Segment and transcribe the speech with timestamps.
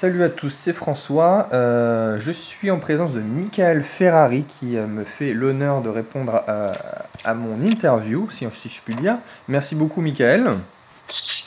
[0.00, 1.48] Salut à tous, c'est François.
[1.52, 6.42] Euh, je suis en présence de Michael Ferrari qui euh, me fait l'honneur de répondre
[6.46, 9.16] à, mon interview, si, si, je puis dire.
[9.46, 10.44] Merci beaucoup, Michael.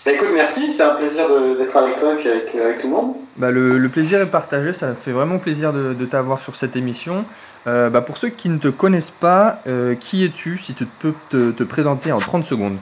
[0.05, 1.25] Bah écoute, merci, c'est un plaisir
[1.57, 3.15] d'être avec toi et avec, avec, tout le monde.
[3.37, 7.25] Bah, le, plaisir est partagé, ça fait vraiment plaisir de, t'avoir sur cette émission.
[7.65, 9.63] Euh, bah, pour ceux qui ne te connaissent pas,
[9.99, 12.77] qui es-tu si tu peux te, te présenter en 30 secondes?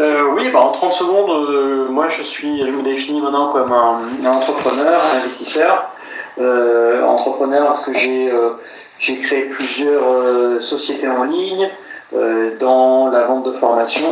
[0.00, 3.72] Euh, oui, bah, en 30 secondes, euh, moi je suis, je me définis maintenant comme
[3.72, 5.90] un, entrepreneur, un investisseur.
[6.40, 8.32] Euh, entrepreneur parce que j'ai
[9.00, 11.68] j'ai créé plusieurs sociétés en ligne
[12.60, 14.06] dans la vente de formation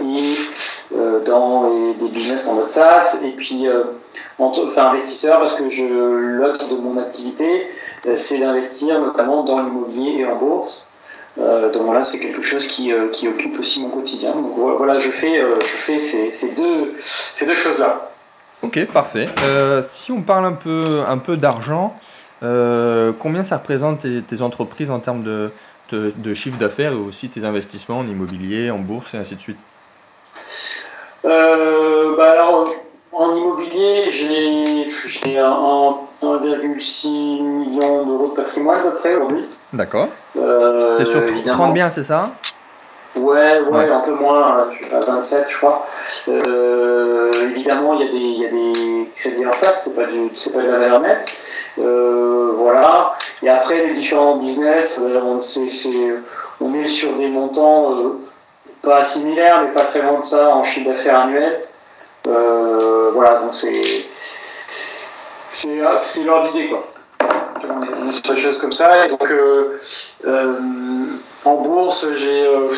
[0.00, 3.22] et dans des business en mode SaaS.
[3.24, 3.66] Et puis,
[4.38, 5.64] enfin investisseur parce que
[6.38, 7.66] l'autre de mon activité,
[8.14, 10.88] c'est d'investir notamment dans l'immobilier et en bourse.
[11.38, 14.32] Euh, donc voilà, c'est quelque chose qui, euh, qui, occupe aussi mon quotidien.
[14.32, 18.10] Donc voilà, je fais, euh, je fais ces, ces deux, ces deux choses-là.
[18.62, 19.28] Ok, parfait.
[19.88, 21.98] si on parle un peu, un peu d'argent,
[22.40, 25.50] combien ça représente tes, entreprises en termes de,
[25.92, 29.58] de, chiffre d'affaires et aussi tes investissements en immobilier, en bourse et ainsi de suite?
[31.24, 32.72] Bah alors,
[33.12, 34.86] en immobilier, j'ai
[35.42, 39.44] 1,6 million d'euros de patrimoine à peu près aujourd'hui.
[39.74, 40.08] D'accord.
[40.36, 42.32] Euh, c'est sur 30 biens, c'est ça
[43.16, 45.86] ouais, ouais, un peu moins, je sais pas, 27 je crois.
[46.28, 50.10] Euh, évidemment, il y, a des, il y, a des crédits en face, c'est pas,
[50.10, 51.26] du, pas de la valeur nette.
[51.78, 53.14] Euh, voilà.
[53.42, 55.38] Et après, les différents business, on,
[56.60, 57.94] on est sur des montants
[58.82, 61.60] pas similaires, mais pas très loin de ça en chiffre d'affaires annuel.
[62.24, 63.72] voilà, donc c'est
[65.50, 66.84] c'est l'ordre d'idée quoi
[68.04, 69.04] des choses comme ça.
[69.04, 69.80] Et donc, euh,
[70.26, 70.56] euh,
[71.44, 72.70] en bourse, euh,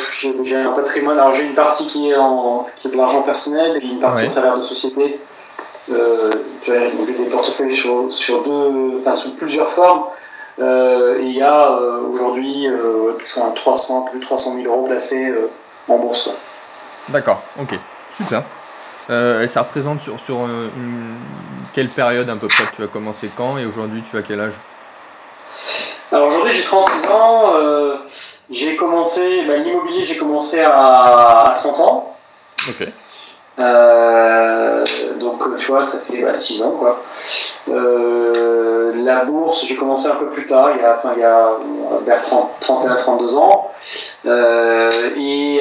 [0.43, 1.19] j'ai un patrimoine.
[1.19, 4.27] Alors, j'ai une partie qui est, en, qui est de l'argent personnel et une partie
[4.27, 5.19] à travers de sociétés.
[5.89, 10.05] j'ai des portefeuilles sur, sur, deux, enfin, sous plusieurs formes.
[10.59, 11.79] et il y a
[12.11, 12.69] aujourd'hui
[13.55, 15.33] 300, plus de 300 000 euros placés
[15.89, 16.31] en bourse.
[17.09, 17.79] D'accord, ok,
[18.17, 18.43] super.
[19.11, 20.39] et ça représente sur, sur
[21.73, 22.65] quelle période à peu près?
[22.75, 23.59] Tu as commencé quand?
[23.59, 24.55] Et aujourd'hui tu as quel âge?
[26.13, 27.97] Alors aujourd'hui j'ai 36 ans, euh,
[28.49, 32.17] j'ai commencé, bah, l'immobilier j'ai commencé à, 30 ans.
[32.69, 32.89] Ok.
[33.59, 34.85] Euh,
[35.19, 37.03] donc tu vois, ça fait 6 ans quoi.
[37.71, 41.25] Euh, la bourse, j'ai commencé un peu plus tard, il y a, enfin, il y
[41.25, 41.49] a
[42.05, 43.71] vers 31-32 ans.
[45.17, 45.61] et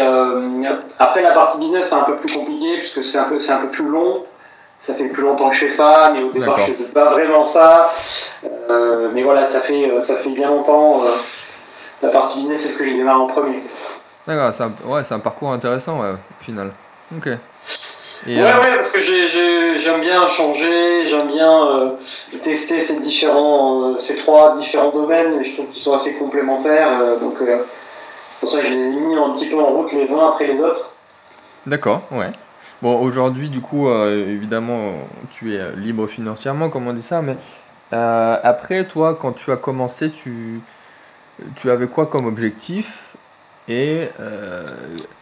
[0.99, 3.61] après la partie business c'est un peu plus compliqué puisque c'est un peu, c'est un
[3.61, 4.23] peu plus long
[4.85, 7.43] ça fait plus longtemps que je fais ça, mais au départ je faisais pas vraiment
[7.43, 7.91] ça.
[8.69, 11.01] Euh, mais voilà, ça fait, euh, ça fait bien longtemps.
[11.03, 11.09] Euh,
[12.03, 13.63] la partie business, c'est ce que j'ai démarré en premier.
[14.27, 16.69] D'accord, c'est un, ouais, un parcours intéressant au final.
[17.17, 17.25] Ok.
[17.25, 17.37] ouais,
[18.27, 21.95] ouais, parce que j'aime bien changer, j'aime bien
[22.43, 26.89] tester ces, différents, ces trois différents domaines, et je trouve qu'ils sont assez complémentaires.
[27.21, 30.11] donc, c'est pour ça que je les ai mis un petit peu en route les
[30.13, 30.91] uns après les autres.
[31.65, 32.29] D'accord, ouais.
[32.85, 34.93] Bon, aujourd'hui, du coup, euh, évidemment,
[35.31, 37.35] tu es libre financièrement, comme on dit ça, mais
[37.93, 40.61] euh, après, toi, quand tu as commencé, tu,
[41.55, 43.15] tu avais quoi comme objectif?
[43.67, 44.63] Et euh,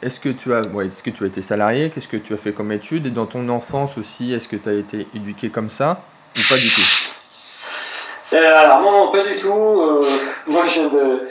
[0.01, 1.89] est-ce que tu as ouais, est-ce que tu as été salarié?
[1.89, 3.05] Qu'est-ce que tu as fait comme études?
[3.05, 6.01] Et dans ton enfance aussi, est-ce que tu as été éduqué comme ça?
[6.35, 8.35] Ou pas du tout?
[8.35, 10.03] Alors non, pas du tout.
[10.47, 11.21] moi, je viens de,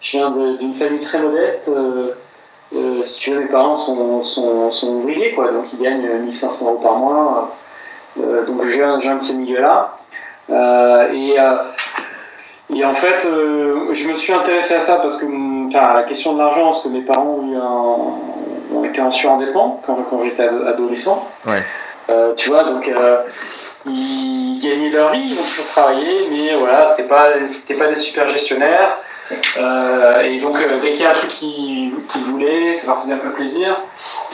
[0.00, 1.68] je viens d'une famille très modeste.
[2.74, 6.66] Euh, si tu veux, mes parents sont, sont, sont, ouvriers, quoi, donc ils gagnent 1500
[6.66, 7.54] euros par mois.
[8.20, 9.96] Euh, donc je viens, de ce milieu-là.
[10.50, 11.36] Euh, et,
[12.76, 15.26] et, en fait, je me suis intéressé à ça parce que,
[15.66, 19.10] enfin, la question de l'argent, parce que mes parents ont, eu un, ont été en
[19.10, 21.28] surendettement quand, quand j'étais adolescent.
[21.46, 21.64] Ouais.
[22.36, 22.90] tu vois, donc
[23.86, 27.30] ils gagnaient leur vie, ils ont toujours travaillé, mais voilà, c'était pas,
[27.78, 28.96] pas des super gestionnaires.
[29.56, 31.92] Euh, et donc, euh, dès qu'il y a un truc qu'ils
[32.26, 33.74] voulaient, ça leur faisait un peu plaisir,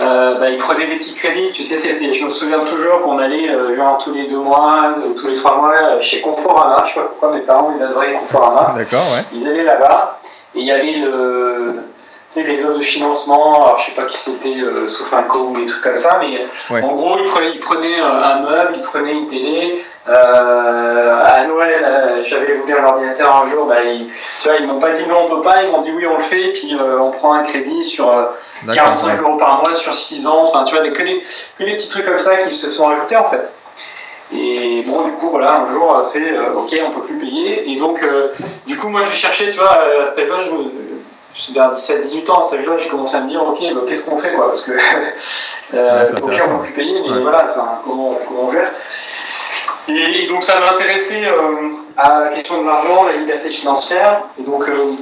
[0.00, 1.50] euh, bah, ils prenaient des petits crédits.
[1.52, 5.28] Tu sais, je me souviens toujours qu'on allait genre tous les deux mois, ou tous
[5.28, 6.84] les trois mois, chez Conforama.
[6.86, 8.74] Je sais pas pourquoi mes parents ils adoraient Conforama.
[8.76, 9.24] D'accord, ouais.
[9.34, 10.20] Ils allaient là-bas,
[10.54, 11.86] et il y avait le
[12.42, 15.96] les de financement, alors je sais pas qui c'était, euh, Sofinco ou des trucs comme
[15.96, 16.38] ça, mais
[16.82, 19.82] en gros, ils prenaient, un meuble, ils prenaient une télé.
[20.08, 24.66] Euh, à Noël, euh, j'avais voulu un ordinateur un jour, bah, ils, tu vois, ils
[24.66, 26.52] m'ont pas dit non, on peut pas, ils m'ont dit oui, on le fait, et
[26.52, 28.08] puis euh, on prend un crédit sur
[28.72, 31.18] 45 euros par mois sur 6 ans, enfin, tu vois, que des,
[31.58, 33.52] que des petits trucs comme ça qui se sont ajoutés en fait.
[34.32, 37.70] Et bon, du coup, voilà, un jour, c'est ok, on peut plus payer.
[37.70, 38.04] Et donc,
[38.66, 42.42] du coup, moi, je cherchais, tu vois, à cette époque, je, vers 17-18 ans, à
[42.42, 44.72] cet âge-là, j'ai commencé à me dire, ok, bah, qu'est-ce qu'on fait, quoi Parce que,
[46.22, 47.44] ok, on peut plus payer, mais voilà,
[47.84, 48.70] comment, comment on gère
[49.88, 54.22] Et, donc ça m'a intéressé euh, à la question de l'argent, la liberté financière.
[54.38, 54.92] Et donc euh,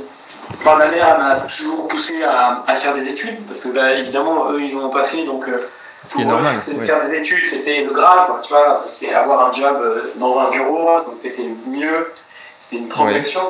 [0.65, 4.77] ma mère m'a toujours poussé à, faire des études, parce que bah, évidemment, eux, ils
[4.77, 5.69] n'en ont pas fait, donc euh,
[6.11, 10.39] pour normal, faire des études, c'était le grave, tu vois, c'était avoir un job dans
[10.39, 12.13] un bureau, donc c'était mieux,
[12.59, 13.41] c'était une progression.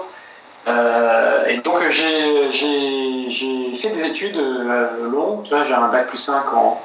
[0.69, 2.49] et donc j'ai
[3.75, 4.41] fait des études
[5.13, 6.81] longues, tu vois, j'ai un bac plus 5 en,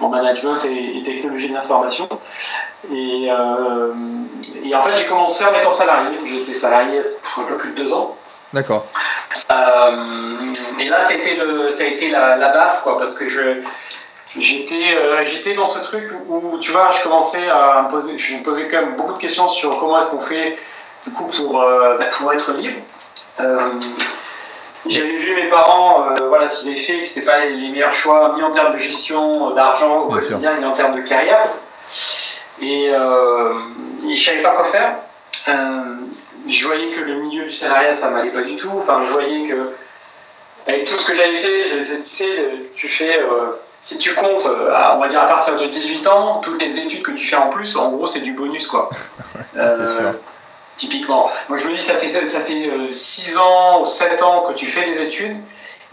[0.00, 2.08] en management et, technologie de l'information.
[2.92, 3.92] Et, euh,
[4.64, 6.10] et, en fait, j'ai commencé en étant salarié.
[6.26, 7.00] J'ai été salarié
[7.36, 8.16] un peu plus de deux ans.
[8.52, 8.84] D'accord.
[9.52, 9.96] Euh,
[10.80, 13.60] et là, c'était le, ça a été la, la baffe, quoi, parce que je,
[14.38, 18.34] j'étais, euh, j'étais dans ce truc où, tu vois, je commençais à me poser, je
[18.34, 20.56] me posais quand même beaucoup de questions sur comment est-ce qu'on fait,
[21.06, 22.80] du coup, pour, bah, pour être libre.
[24.86, 28.34] J'avais vu mes parents, euh, voilà ce qu'ils avaient fait, c'est pas les, meilleurs choix,
[28.36, 31.48] ni en termes de gestion euh, d'argent au quotidien, ni en termes de carrière.
[32.60, 33.54] Et, euh,
[34.06, 34.96] et je savais pas quoi faire.
[36.46, 38.70] je voyais que le milieu du salariat, ça m'allait pas du tout.
[38.76, 39.70] Enfin, je voyais que,
[40.66, 43.20] avec tout ce que j'avais fait, j'avais fait, tu sais, tu fais,
[43.80, 47.12] si tu comptes, on va dire à partir de 18 ans, toutes les études que
[47.12, 48.90] tu fais en plus, en gros, c'est du bonus, quoi.
[50.76, 51.30] Typiquement.
[51.48, 54.54] Moi, je me dis, ça fait, ça fait 6 euh, ans ou 7 ans que
[54.54, 55.36] tu fais des études.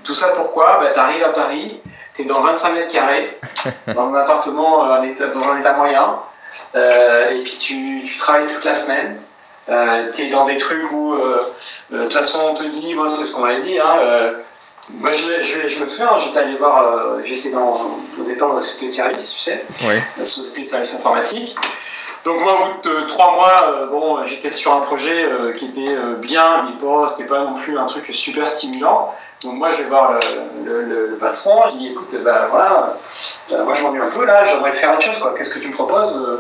[0.03, 0.79] Tout ça pourquoi?
[0.81, 1.79] Bah, Tu arrives à Paris,
[2.15, 3.37] tu es dans 25 mètres carrés,
[3.93, 6.19] dans un appartement euh, dans un état moyen,
[6.75, 9.21] euh, et puis tu, tu, travailles toute la semaine.
[10.13, 11.15] tu es dans des trucs où,
[11.91, 13.77] de toute façon, on te dit, moi, c'est ce qu'on m'avait dit.
[13.77, 14.33] Hein,
[14.89, 16.83] moi, je, je, je, me souviens, j'étais allé voir,
[17.23, 19.65] j'étais au départ dans la société de service, tu sais,
[20.17, 21.55] la société de services informatiques.
[22.23, 25.65] Donc moi, au bout de trois mois, euh, bon, j'étais sur un projet euh, qui
[25.65, 29.13] était euh, bien, mais bon, c'était pas non plus un truc super stimulant.
[29.43, 30.19] Donc moi, je vais voir
[30.63, 32.95] le, le, patron, je dis, écoute, bah voilà,
[33.63, 35.33] moi je m'ennuie un peu là, j'aimerais faire autre chose, quoi.
[35.35, 36.39] Qu'est-ce que tu me proposes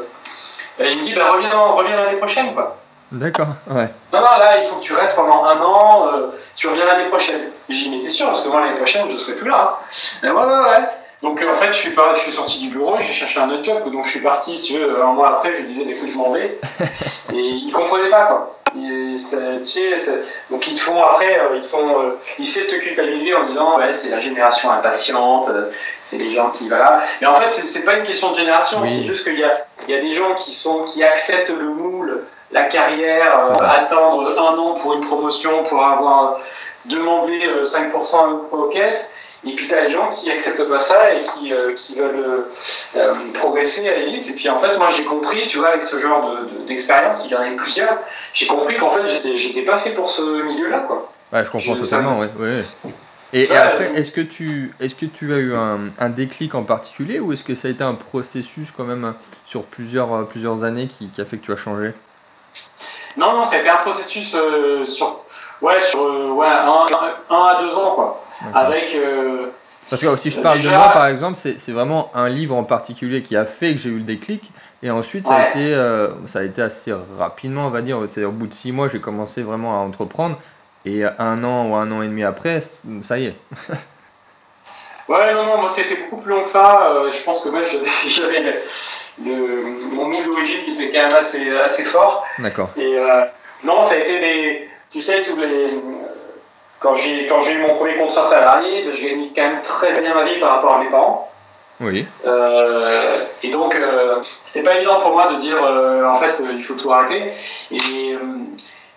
[0.79, 2.77] Il me dit, bah reviens, reviens l'année prochaine, quoi.
[3.11, 3.89] D'accord, ouais.
[4.13, 6.07] Non, non, là, il faut que tu restes pendant un an,
[6.55, 7.41] tu reviens l'année prochaine.
[7.69, 9.79] Et j'y m'étais sûr, parce que moi, l'année prochaine, je serai plus là.
[10.23, 10.29] Hein.
[10.29, 10.87] ouais, ouais, ouais.
[11.21, 13.63] Donc en fait, je suis, pas, je suis sorti du bureau, j'ai cherché un autre
[13.63, 16.31] job, donc je suis parti, tu veux, un mois après, je disais, écoute, je m'en
[16.31, 16.57] vais.
[17.33, 18.59] Et ils comprenaient pas, quoi.
[18.73, 19.59] tu sais,
[20.49, 23.35] donc ils te font après, euh, ils te font, euh, ils essaient de te culpabiliser
[23.35, 25.69] en disant, ouais, c'est la génération impatiente, euh,
[26.03, 27.01] c'est les gens qui, voilà.
[27.21, 29.55] Mais en fait, c'est pas une question de génération, c'est juste qu'il y a,
[29.87, 34.57] il y a des gens qui, sont, qui acceptent le moule, la carrière, attendre un
[34.57, 36.39] an pour une promotion, pour avoir
[36.85, 39.31] demandé 5% aux caisses.
[39.43, 42.45] Et puis tu as les gens qui acceptent pas ça et qui, euh, qui veulent
[42.95, 44.29] euh, progresser à l'élite.
[44.29, 46.37] Et puis en fait, moi j'ai compris, tu vois, avec ce genre
[46.67, 47.97] d'expérience, il y en avait plusieurs,
[48.33, 49.01] j'ai compris qu'en fait
[49.35, 51.11] j'étais pas fait pour ce milieu-là, quoi.
[51.33, 52.29] Ouais, je comprends totalement, ouais.
[52.39, 52.61] ouais.
[53.33, 57.21] Et, après, est-ce que, tu, est que tu as eu un, un déclic en particulier
[57.21, 59.13] ou est-ce que ça a été un processus quand même
[59.45, 61.93] sur plusieurs, euh, plusieurs années qui, qui a fait que tu as changé?
[63.17, 64.35] Non, non, ça a été un processus
[64.83, 65.19] sur,
[65.61, 65.99] ouais, sur
[66.35, 66.85] ouais, un,
[67.29, 68.23] un, à deux ans, quoi.
[68.53, 68.93] Avec.
[68.95, 69.47] Euh,
[69.89, 73.21] Parce que si je parle de moi, par exemple, c'est vraiment un livre en particulier
[73.21, 74.51] qui a fait que j'ai eu le déclic.
[74.83, 77.99] Et ensuite, ça, a été, euh, ça a été assez rapidement, on va dire.
[78.11, 80.37] C'est au bout de six mois, j'ai commencé vraiment à entreprendre.
[80.85, 82.63] Et un an ou un an et demi après,
[83.03, 83.35] ça y est.
[85.11, 86.83] ouais, non, non, moi c'était beaucoup plus long que ça.
[86.83, 87.61] Euh, je pense que moi
[88.07, 88.55] j'avais
[89.19, 92.25] mon mood d'origine qui était quand même assez, assez fort.
[92.39, 92.69] D'accord.
[92.77, 92.97] Et
[93.63, 94.69] non, ça a été des.
[94.91, 95.69] Tu sais, tous les
[96.79, 99.93] quand j'ai quand j'ai eu mon premier contrat salarié, ben, je gagnais quand même très
[99.93, 101.31] bien ma vie par rapport à mes parents.
[101.81, 102.05] Oui.
[102.25, 106.63] Euh, et donc, euh, c'était pas évident pour moi de dire, euh, en fait, il
[106.63, 107.31] faut tout arrêter.
[107.71, 108.15] Et,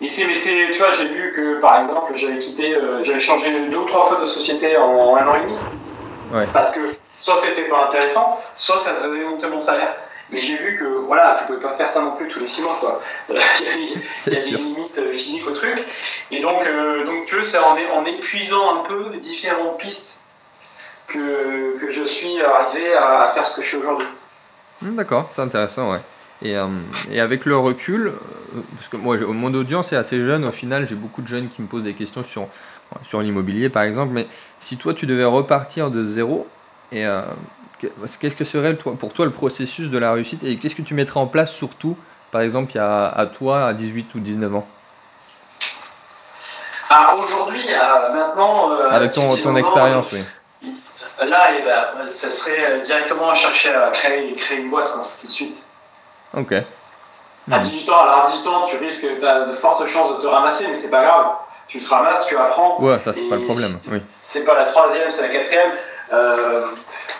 [0.00, 3.50] et c'est, mais c'est, tu vois, j'ai vu que, par exemple, j'avais quitté, j'avais changé
[3.70, 5.54] deux ou trois fois de société en, un an et demi.
[6.32, 6.46] Ouais.
[6.52, 6.80] Parce que
[7.18, 9.94] soit c'était pas intéressant, soit ça faisait monter mon salaire.
[10.30, 12.62] Mais j'ai vu que voilà, tu pouvais pas faire ça non plus tous les six
[12.62, 12.76] mois.
[12.80, 13.00] Quoi.
[13.28, 15.78] il y a, des limites euh, physiques au truc.
[16.30, 20.22] Et donc, euh, donc tu c'est en, en, épuisant un peu différentes pistes
[21.06, 24.08] que, que je suis arrivé à, faire ce que je suis aujourd'hui.
[24.80, 26.00] Hmm, d'accord, c'est intéressant, ouais.
[26.42, 26.66] Et, euh,
[27.12, 28.12] et, avec le recul,
[28.76, 31.62] parce que moi, mon audience est assez jeune, au final, j'ai beaucoup de jeunes qui
[31.62, 32.48] me posent des questions sur,
[33.08, 34.12] sur l'immobilier, par exemple.
[34.12, 34.26] Mais
[34.64, 36.46] si toi, tu devais repartir de zéro,
[36.92, 37.06] et
[38.20, 41.20] Qu'est-ce que serait pour toi le processus de la réussite et qu'est-ce que tu mettrais
[41.20, 41.96] en place surtout,
[42.30, 44.66] par exemple, il y a, à toi à 18 ou 19 ans?
[46.90, 48.70] Ah, Aujourd'hui, euh, maintenant.
[48.70, 50.24] Euh, Avec ton, ton expérience, oui.
[51.26, 55.02] Là, eh ben, ça serait euh, directement à chercher à créer, créer une boîte, quoi,
[55.20, 55.66] tout de suite.
[56.36, 56.52] Ok.
[57.50, 60.22] À 18 ans, alors à 18 ans, tu risques, tu as de fortes chances de
[60.22, 61.26] te ramasser, mais c'est pas grave.
[61.68, 62.80] Tu te ramasses, tu apprends.
[62.80, 63.70] Ouais, ça, c'est pas le problème.
[63.90, 64.02] Oui.
[64.22, 65.72] C'est pas la troisième, c'est la quatrième.
[66.12, 66.66] Euh,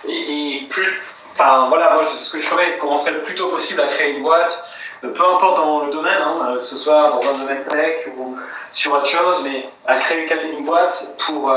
[0.09, 1.01] et, plus,
[1.33, 4.17] enfin voilà, moi c'est ce que je ferais, commencerais le plus tôt possible à créer
[4.17, 4.65] une boîte.
[5.01, 8.37] peu importe dans le domaine, hein, que ce soit dans un domaine tech ou
[8.73, 11.55] sur autre chose, mais à créer une boîte pour,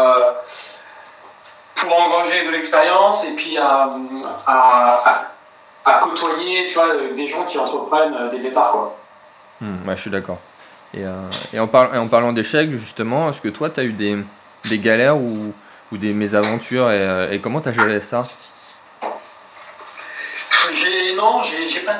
[1.75, 3.89] pour engranger de l'expérience et puis à,
[5.85, 8.71] à, côtoyer tu vois, des gens qui entreprennent dès le départ.
[8.71, 8.97] Quoi.
[9.61, 10.37] Hmm, je suis d'accord.
[10.93, 11.03] Et,
[11.53, 15.53] et, en, parlant d'échecs, justement, est-ce que toi, tu as eu des, galères ou,
[15.91, 18.23] des mésaventures et, et comment tu as géré ça?
[21.17, 21.97] Non, j'ai pas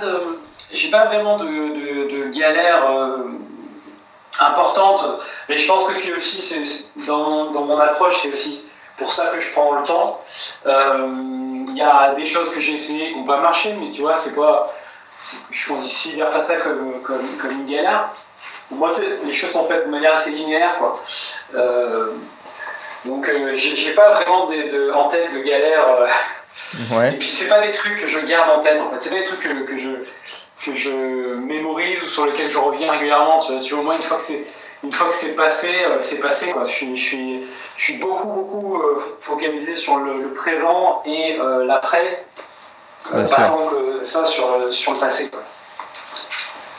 [0.92, 3.24] pas vraiment de, de, galère euh,
[4.40, 5.04] importante,
[5.50, 8.68] mais je pense que c'est aussi, dans, dans, mon approche, c'est aussi
[8.98, 10.24] pour ça que je prends le temps.
[10.68, 11.08] Euh,
[11.70, 14.16] il y a des choses que j'ai essayé qui n'ont pas marché, mais tu vois,
[14.16, 14.72] c'est quoi
[15.50, 18.10] Je considère pas ça comme, comme, comme une galère.
[18.72, 21.02] Moi, les choses sont faites de manière assez linéaire, quoi.
[21.56, 22.12] Euh,
[23.06, 24.50] donc, j'ai pas vraiment
[24.94, 25.86] en tête de galère
[27.12, 29.18] et puis c'est pas des trucs que je garde en tête en fait, c'est pas
[29.18, 29.90] des trucs que, que, je,
[30.66, 33.40] que je mémorise ou sur lesquels je reviens régulièrement.
[33.40, 34.44] Tu vois, si au moins une fois que c'est
[34.84, 36.64] une fois que c'est passé, euh, c'est passé quoi.
[36.64, 37.44] Je suis, je suis,
[37.78, 42.26] je suis beaucoup beaucoup euh, focalisé sur le, présent et euh, l'après,
[43.12, 45.42] pas tant que ça sur, sur le passé quoi.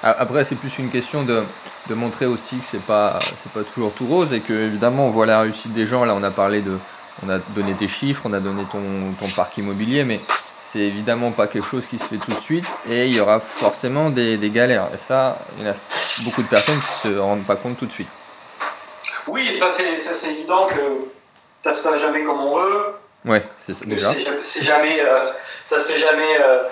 [0.03, 1.45] Après, c'est plus une question de,
[1.89, 5.11] de montrer aussi que c'est pas, c'est pas toujours tout rose et que évidemment on
[5.11, 6.05] voit la réussite des gens.
[6.05, 6.79] Là, on a parlé de,
[7.25, 8.81] on a donné tes chiffres, on a donné ton,
[9.19, 10.21] ton parc immobilier, mais
[10.71, 13.41] c'est évidemment pas quelque chose qui se fait tout de suite et il y aura
[13.41, 14.89] forcément des, des galères.
[14.95, 15.75] Et ça, il y a
[16.25, 18.11] beaucoup de personnes qui se rendent pas compte tout de suite.
[19.27, 20.81] Oui, ça c'est, ça c'est évident que
[21.65, 22.95] ça se passe jamais comme on veut.
[23.25, 24.09] Ouais, c'est ça déjà.
[24.41, 25.25] C'est, jamais, euh,
[25.67, 26.63] ça se fait jamais euh,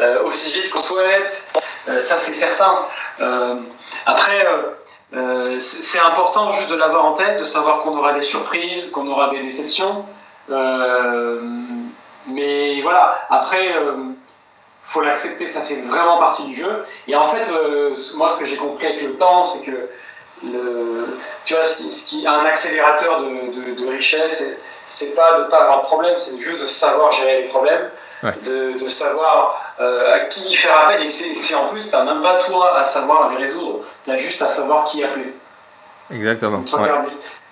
[0.00, 1.52] euh, aussi vite qu'on souhaite.
[1.86, 2.78] Ça c'est certain.
[4.06, 4.46] après
[5.16, 9.06] euh, c'est important juste de l'avoir en tête, de savoir qu'on aura des surprises, qu'on
[9.06, 10.04] aura des déceptions.
[10.50, 11.40] Euh,
[12.26, 13.92] mais voilà, après, il euh,
[14.82, 16.84] faut l'accepter, ça fait vraiment partie du jeu.
[17.06, 17.52] Et en fait,
[18.16, 21.06] moi, ce que j'ai compris avec le temps, c'est que le,
[21.44, 24.44] tu vois, ce qui, est un accélérateur de, de, richesse,
[24.86, 27.88] c'est pas de ne pas avoir de problème, c'est juste de savoir gérer les problèmes,
[28.22, 31.02] de, de, savoir euh, à qui faire appel.
[31.02, 34.16] Et c'est en plus, tu n'as même pas toi à savoir les résoudre, tu as
[34.16, 35.32] juste à savoir qui appeler.
[36.10, 36.58] Exactement.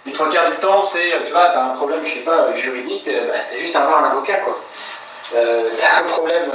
[0.04, 2.52] Les trois, quarts du, temps, c'est, tu vois, tu as un problème, je sais pas,
[2.56, 4.54] juridique, bah, tu as juste à avoir un avocat, quoi.
[5.36, 6.50] Euh, tu as un problème.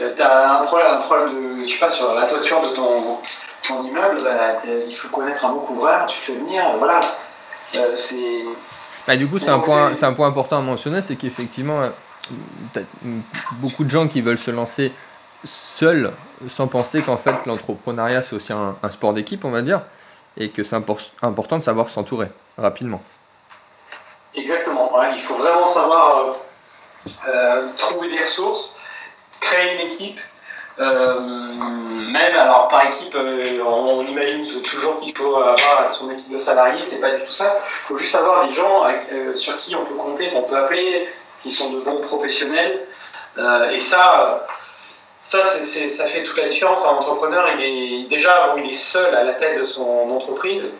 [0.00, 3.18] Euh, as un problème, un problème de, je sais pas, sur la toiture de ton,
[3.66, 7.00] ton immeuble, bah, il faut connaître un bon couvreur, tu fais venir, voilà.
[7.76, 8.44] Euh, c'est.
[9.06, 11.90] Bah, du coup, c'est un, point, un point important à mentionner, c'est qu'effectivement,
[13.52, 14.92] beaucoup de gens qui veulent se lancer
[15.44, 16.12] seuls
[16.56, 19.82] sans penser qu'en fait l'entrepreneuriat c'est aussi un, sport d'équipe on va dire
[20.36, 20.76] et que c'est
[21.22, 22.28] important de savoir s'entourer
[22.58, 23.02] rapidement.
[24.34, 26.32] Exactement, il faut vraiment savoir euh,
[27.28, 28.80] euh, trouver des ressources,
[29.40, 30.20] créer une équipe.
[30.80, 31.20] Euh,
[32.10, 37.00] même alors par équipe, on, imagine toujours qu'il faut avoir son équipe de salariés, c'est
[37.00, 37.56] pas du tout ça.
[37.56, 38.82] Il faut juste avoir des gens
[39.36, 41.06] sur qui on peut compter, qu'on peut appeler,
[41.44, 42.80] qui sont de bons professionnels.
[43.36, 44.46] Euh, et ça,
[45.22, 46.84] ça, ça fait toute la différence.
[46.86, 50.78] Un entrepreneur, il est déjà il est seul à la tête de son entreprise,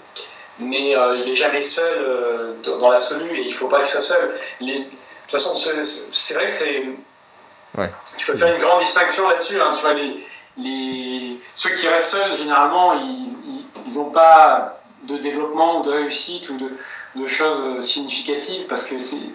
[0.59, 3.89] mais euh, il n'est jamais seul euh, dans, l'absolu et il ne faut pas qu'il
[3.89, 4.35] soit seul.
[4.61, 4.91] de toute
[5.31, 6.83] façon, c'est vrai que c'est.
[8.17, 9.61] Tu peux faire une grande distinction là-dessus.
[9.61, 9.73] Hein.
[9.75, 10.25] tu vois, les,
[10.57, 16.57] les, ceux qui restent seuls, généralement, ils n'ont pas de développement ou de réussite ou
[16.57, 16.71] de,
[17.17, 19.29] de choses significatives parce que c'est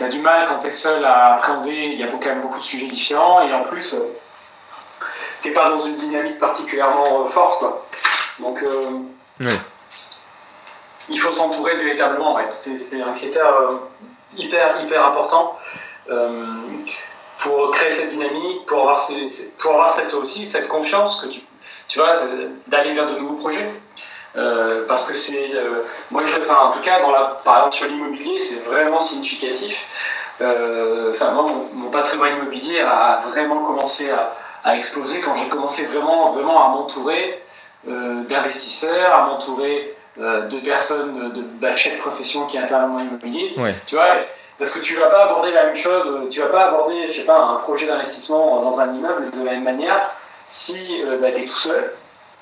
[0.00, 2.40] tu as du mal quand tu es seul à appréhender, il y a quand même
[2.40, 4.16] beaucoup de sujets différents, et en plus, euh,
[5.42, 7.62] tu n'es pas dans une dynamique particulièrement euh, forte.
[8.38, 9.46] Donc, euh,
[11.10, 12.38] il faut s'entourer véritablement.
[12.54, 13.52] C'est un critère
[14.38, 15.58] hyper, hyper important
[17.38, 19.06] pour créer cette dynamique, pour avoir,
[19.58, 21.40] pour avoir cette, aussi cette confiance que tu,
[21.88, 22.20] tu vois,
[22.68, 23.68] d'aller vers de nouveaux projets.
[24.36, 27.76] Euh, parce que c'est, euh, moi, je, enfin, en tout cas, dans la, par exemple
[27.76, 30.34] sur l'immobilier, c'est vraiment significatif.
[30.40, 34.30] Euh, enfin, moi, mon, patrimoine immobilier a vraiment commencé à,
[34.64, 37.42] à exploser quand j'ai commencé vraiment, vraiment à m'entourer
[37.84, 43.54] d'investisseurs, à m'entourer de personnes de, de, profession qui interviennent dans l'immobilier.
[43.86, 44.06] Tu vois,
[44.58, 47.24] parce que tu vas pas aborder la même chose, tu vas pas aborder, je sais
[47.24, 50.10] pas, un projet d'investissement dans un immeuble de la même manière
[50.46, 51.92] si bah, tu es tout seul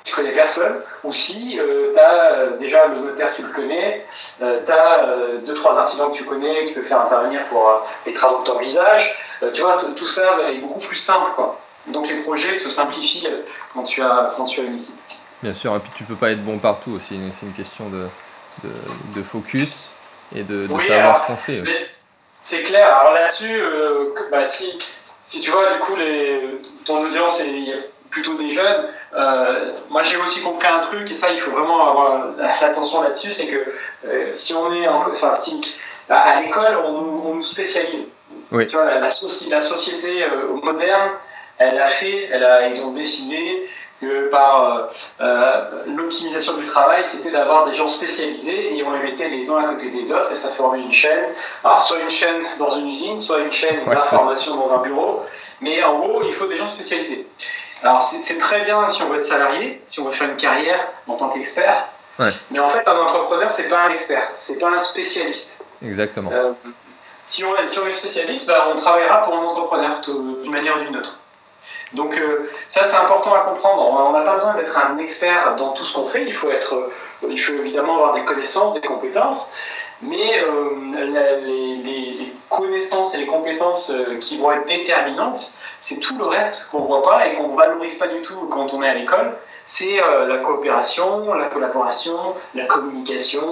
[0.09, 4.05] tu connais personne, ou si euh, tu as euh, déjà le notaire, tu le connais,
[4.43, 5.07] euh, tu as
[5.47, 8.45] deux, trois incidents que tu connais, que tu peux faire intervenir pour les travaux de
[8.45, 9.15] ton visage.
[9.53, 11.33] tu vois, tout ça est beaucoup plus simple.
[11.37, 11.59] Quoi.
[11.89, 13.29] Donc les projets se simplifient
[13.75, 14.97] quand tu as, quand tu as une équipe.
[15.43, 18.09] Bien sûr, et puis tu peux pas être bon partout aussi, c'est une question de,
[19.15, 19.91] de, focus
[20.35, 21.63] et de, savoir ce qu'on fait.
[22.43, 23.63] C'est clair, alors là-dessus,
[24.33, 24.79] bah, si,
[25.23, 28.85] si tu vois, du coup, les, ton audience est plutôt des jeunes.
[29.91, 32.27] moi, j'ai aussi compris un truc, et ça, il faut vraiment avoir
[32.61, 33.65] l'attention là-dessus, c'est que
[34.35, 35.61] si on est, enfin, si
[36.09, 38.13] à l'école, on, nous spécialise.
[38.51, 40.25] Tu vois, la, la, société
[40.63, 41.11] moderne,
[41.59, 43.69] elle a fait, elle a, ils ont décidé
[44.01, 44.87] que par euh,
[45.21, 45.53] euh,
[45.97, 49.65] l'optimisation du travail, c'était d'avoir des gens spécialisés et on les mettait les uns à
[49.65, 51.25] côté des autres et ça formait une chaîne.
[51.65, 55.25] Alors, soit une chaîne dans une usine, soit une chaîne d'information dans un bureau,
[55.61, 57.27] mais en gros, il faut des gens spécialisés.
[57.83, 60.81] Alors, c'est très bien si on veut être salarié, si on veut faire une carrière
[61.07, 61.87] en tant qu'expert,
[62.51, 65.65] mais en fait, un entrepreneur, c'est pas un expert, c'est pas un spécialiste.
[65.85, 66.31] Exactement.
[66.33, 66.53] Euh,
[67.27, 70.85] si, on, si, on, est spécialiste, bah, on travaillera pour un entrepreneur d'une manière ou
[70.85, 71.21] d'une autre.
[71.93, 73.83] Donc euh, ça c'est important à comprendre.
[73.83, 76.25] On n'a pas besoin d'être un expert dans tout ce qu'on fait.
[76.25, 79.53] Il faut être, euh, il faut évidemment avoir des connaissances, des compétences,
[80.03, 80.71] mais euh,
[81.45, 86.87] les, connaissances et les compétences qui vont être déterminantes, c'est tout le reste qu'on ne
[86.87, 89.33] voit pas et qu'on ne valorise pas du tout quand on est à l'école.
[89.67, 93.45] C'est la coopération, la collaboration, la communication,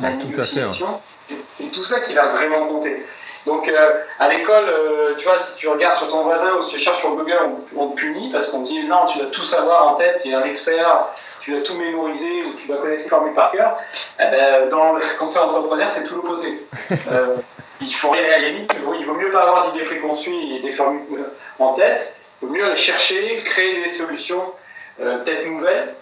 [0.00, 1.00] la négociation.
[1.48, 3.06] C'est tout ça qui va vraiment compter.
[3.46, 6.76] Donc euh, à l'école, euh, tu vois, si tu regardes sur ton voisin ou si
[6.76, 7.38] tu cherches sur Google,
[7.76, 10.30] on, te punit parce qu'on te dit non, tu dois tout savoir en tête, tu
[10.30, 11.06] es un expert,
[11.40, 13.76] tu dois tout mémoriser ou tu dois connaître les formules par cœur.
[14.20, 16.56] Eh ben, dans quand tu es entrepreneur, c'est tout l'opposé.
[17.10, 17.36] Euh,
[17.80, 21.02] il faut à la limite, il vaut mieux pas avoir d'idées préconçues et des formules
[21.58, 22.16] en tête.
[22.40, 24.42] Il vaut mieux aller chercher, créer des solutions
[24.98, 25.94] peut-être nouvelles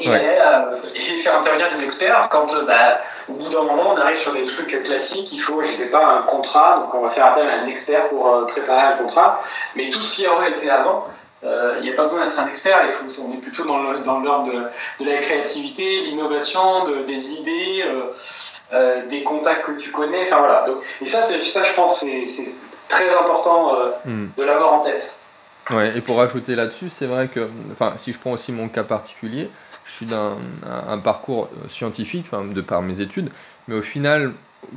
[0.00, 2.98] et, et, faire intervenir des experts quand bah,
[3.28, 5.32] au bout d'un moment, on arrive sur des trucs classiques.
[5.32, 6.80] Il faut, je sais pas, un contrat.
[6.80, 9.42] Donc, on va faire appel à un expert pour euh, préparer un contrat.
[9.76, 11.06] Mais tout ce qui aurait été avant,
[11.44, 12.78] euh, il n'y a pas besoin d'être un expert.
[12.84, 13.78] Il faut, on est plutôt dans
[14.20, 17.84] l'ordre de, de, la créativité, l'innovation, de, des idées,
[18.72, 20.22] euh, des contacts que tu connais.
[20.22, 20.62] Enfin voilà.
[20.62, 22.54] Donc, et ça, ça, je pense, c'est
[22.88, 23.72] très important
[24.04, 24.28] hmm.
[24.36, 25.18] de l'avoir en tête.
[25.70, 28.82] Ouais, et pour rajouter là-dessus, c'est vrai que, enfin, si je prends aussi mon cas
[28.82, 29.48] particulier,
[30.04, 33.30] d'un un, parcours euh, scientifique, enfin, de par mes études,
[33.68, 34.32] mais au final,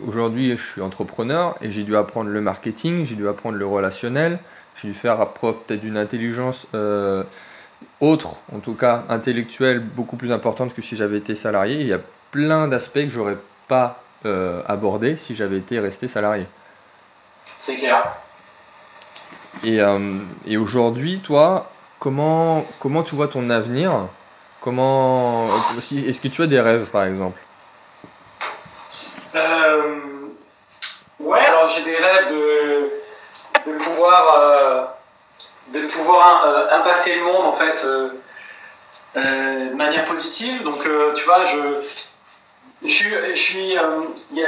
[0.07, 4.39] aujourd'hui, je suis entrepreneur et j'ai dû apprendre le marketing, j'ai dû apprendre le relationnel,
[4.81, 7.23] j'ai dû faire preuve peut-être d'une intelligence euh,
[8.01, 11.81] autre, en tout cas intellectuelle, beaucoup plus importante que si j'avais été salarié.
[11.81, 11.99] Il y a
[12.31, 16.45] plein d'aspects que j'aurais pas euh, abordés si j'avais été resté salarié.
[17.43, 18.11] C'est clair.
[19.63, 19.79] Et,
[20.45, 23.91] et aujourd'hui, toi, comment, comment tu vois ton avenir
[24.65, 25.47] Comment.
[25.77, 27.39] Est-ce que tu as des rêves, par exemple?
[29.35, 29.99] Euh,
[31.19, 34.83] Ouais, alors j'ai des rêves de, de pouvoir, euh,
[35.71, 37.87] de pouvoir euh, impacter le monde, en fait,
[39.15, 40.63] de manière positive.
[40.63, 40.81] Donc,
[41.13, 41.57] tu vois, je.
[42.83, 43.75] Je, suis,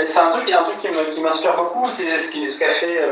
[0.06, 3.12] c'est un truc, un truc qui m'inspire beaucoup, c'est ce qu'a fait,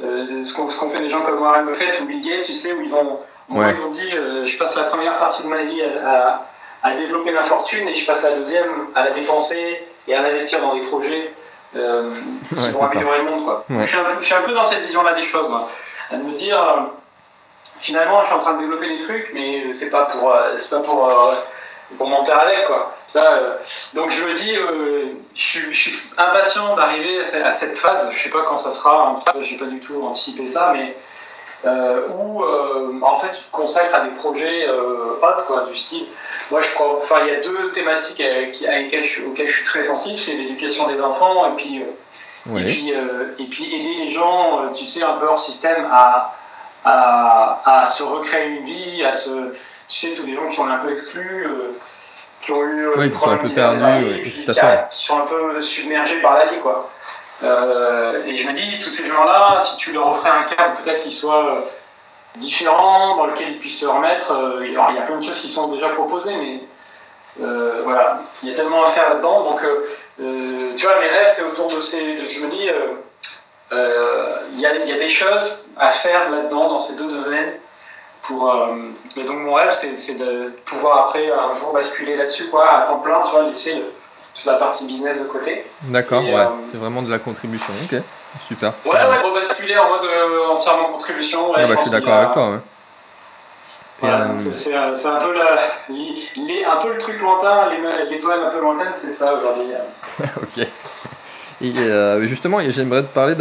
[0.00, 2.94] ce qu'ont fait des gens comme Warren Buffett ou Bill Gates, tu sais, où ils
[2.94, 6.46] ont, moi, dit, euh, je passe la première partie de ma vie à,
[6.82, 10.60] à, développer ma fortune et je passe la deuxième à la dépenser et à investir
[10.60, 11.32] dans des projets
[11.76, 12.12] euh,
[12.54, 13.44] qui vont améliorer le monde.
[13.44, 13.64] Quoi.
[13.68, 15.66] Je, suis un, je, suis un, peu dans cette vision-là des choses, moi.
[16.10, 16.82] À me dire, euh,
[17.80, 20.82] finalement, je suis en train de développer des trucs, mais c'est pas pour, c'est pas
[20.82, 21.12] pour,
[21.96, 22.92] pour monter avec, quoi.
[23.14, 23.58] Là,
[23.94, 24.56] donc je me dis,
[25.34, 28.10] je, je, suis impatient d'arriver à cette phase.
[28.12, 30.94] Je sais pas quand ça sera, hein, je n'ai pas du tout anticipé ça, mais
[31.66, 36.06] euh, où euh, en fait tu te consacres à des projets euh, quoi, du style.
[36.50, 39.64] Moi je crois, enfin il y a deux thématiques qui, lesquelles je, auxquelles je suis
[39.64, 41.82] très sensible, c'est l'éducation des enfants et puis,
[42.56, 46.36] et, puis, et puis aider les gens, tu sais, un peu hors système à,
[46.84, 49.30] à, à, se recréer une vie, à se,
[49.88, 51.48] tu sais, tous les gens qui sont un peu exclus
[52.42, 54.44] qui ont eu oui, qui sont un peu perdus, qui,
[54.90, 56.88] sont un peu submergés par la vie, quoi.
[57.42, 61.02] Euh, et je me dis, tous ces gens-là, si tu leur offrais un cadre peut-être
[61.02, 61.60] qui soit euh,
[62.36, 65.48] différent, dans lequel ils puissent se remettre, euh, il y a plein de choses qui
[65.48, 66.60] sont déjà proposées, mais
[67.84, 69.50] voilà, il y a tellement à faire là-dedans.
[69.50, 69.60] Donc,
[70.18, 72.16] tu vois, mes rêves, c'est autour de ces.
[72.16, 72.70] Je me dis,
[73.72, 77.52] il y, a, des choses à faire là-dedans, dans ces deux domaines.
[78.22, 78.50] Pour,
[79.18, 83.00] et donc, mon rêve, c'est de pouvoir après, un jour, basculer là-dessus, quoi, à temps
[83.00, 83.82] plein, tu vois, laisser
[84.44, 85.64] la partie business de côté.
[85.82, 86.34] D'accord, ouais.
[86.34, 87.72] Euh, c'est vraiment de la contribution.
[87.84, 88.00] Ok,
[88.46, 88.72] super.
[88.84, 91.50] Ouais, ouais, rebasculer en mode euh, entièrement contribution.
[91.50, 92.50] Ouais, bah, je suis d'accord avec toi.
[92.50, 92.58] Ouais.
[94.00, 95.56] Voilà, euh, c'est un, peu la,
[95.88, 97.70] les, un peu le truc lointain,
[98.10, 99.72] l'étoile un peu lointaine, c'est ça aujourd'hui.
[100.36, 100.66] ok.
[101.62, 103.34] Et justement, j'aimerais te parler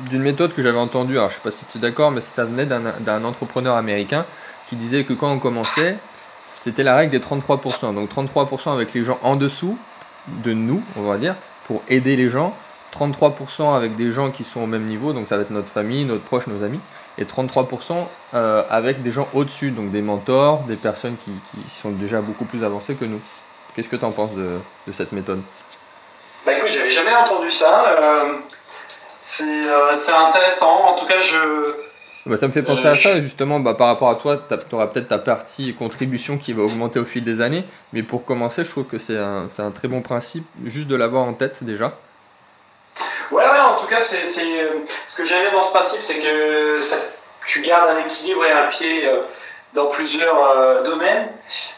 [0.00, 2.42] d'une méthode que j'avais entendue, alors je sais pas si tu es d'accord, mais ça
[2.42, 4.24] venait d'un entrepreneur américain
[4.68, 5.96] qui disait que quand on commençait,
[6.64, 7.94] c'était la règle des 33%.
[7.94, 9.78] Donc 33% avec les gens en dessous
[10.28, 11.34] de nous, on va dire,
[11.66, 12.54] pour aider les gens.
[12.98, 16.04] 33% avec des gens qui sont au même niveau, donc ça va être notre famille,
[16.04, 16.80] notre proche, nos amis.
[17.18, 21.30] et 33% avec des gens au-dessus, donc des mentors, des personnes qui,
[21.82, 23.20] sont déjà beaucoup plus avancées que nous.
[23.74, 25.42] Qu'est-ce que tu en penses de, cette méthode?
[26.46, 27.84] Bah écoute, j'avais jamais entendu ça.
[29.20, 30.84] c'est intéressant.
[30.86, 31.87] En tout cas, je
[32.28, 34.86] bah, ça me fait penser à ça, justement, bah, par rapport à toi, tu auras
[34.88, 38.70] peut-être ta partie contribution qui va augmenter au fil des années, mais pour commencer, je
[38.70, 41.92] trouve que c'est un, un, très bon principe, juste de l'avoir en tête déjà.
[43.30, 46.96] Ouais, ouais, en tout cas, c'est, ce que j'aime dans ce principe, c'est que ça,
[47.46, 49.20] tu gardes un équilibre et un pied euh,
[49.72, 51.28] dans plusieurs euh, domaines.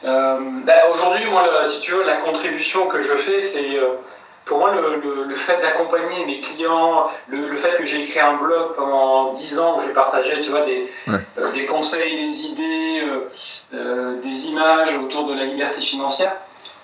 [0.05, 3.79] Euh, bah, aujourd'hui, moi, si tu veux, la contribution que je fais, c'est
[4.45, 9.33] pour moi, le, fait d'accompagner mes clients, le, fait que j'ai écrit un blog pendant
[9.33, 13.31] 10 ans où j'ai partagé tu vois, des, euh, des conseils, des idées, euh,
[13.75, 16.33] euh, des images autour de la liberté financière,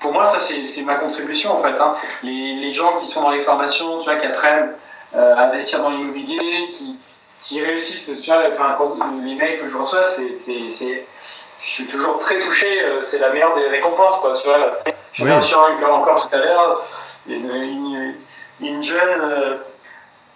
[0.00, 1.80] pour moi, ça, c'est ma contribution en fait.
[1.80, 1.94] Hein.
[2.22, 4.72] Les, les, gens qui sont dans les formations, tu vois, qui apprennent
[5.14, 6.96] à investir dans l'immobilier, qui,
[7.42, 12.68] qui, réussissent, tu vois, les mails que je reçois, c'est je suis toujours très touché,
[13.00, 14.78] c'est la meilleure des récompenses, quoi, tu vois.
[15.14, 16.82] Je viens sur un encore tout à l'heure,
[17.28, 18.14] une,
[18.60, 19.56] une, jeune, euh,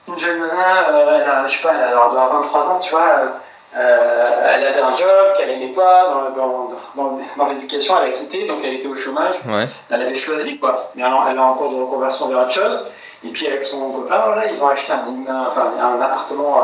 [0.09, 3.26] une jeune nana, euh, elle a, je sais pas, elle a 23 ans, tu vois,
[3.76, 8.12] euh, elle avait un job qu'elle n'aimait pas dans, dans, dans, dans l'éducation, elle a
[8.12, 9.37] quitté, donc elle était au chômage.
[9.90, 10.76] Elle avait choisi, quoi.
[10.96, 12.87] Mais elle, elle a encore de reconversion vers autre chose.
[13.24, 15.05] Et puis avec son copain, voilà, ils ont acheté un,
[15.46, 16.59] enfin, un appartement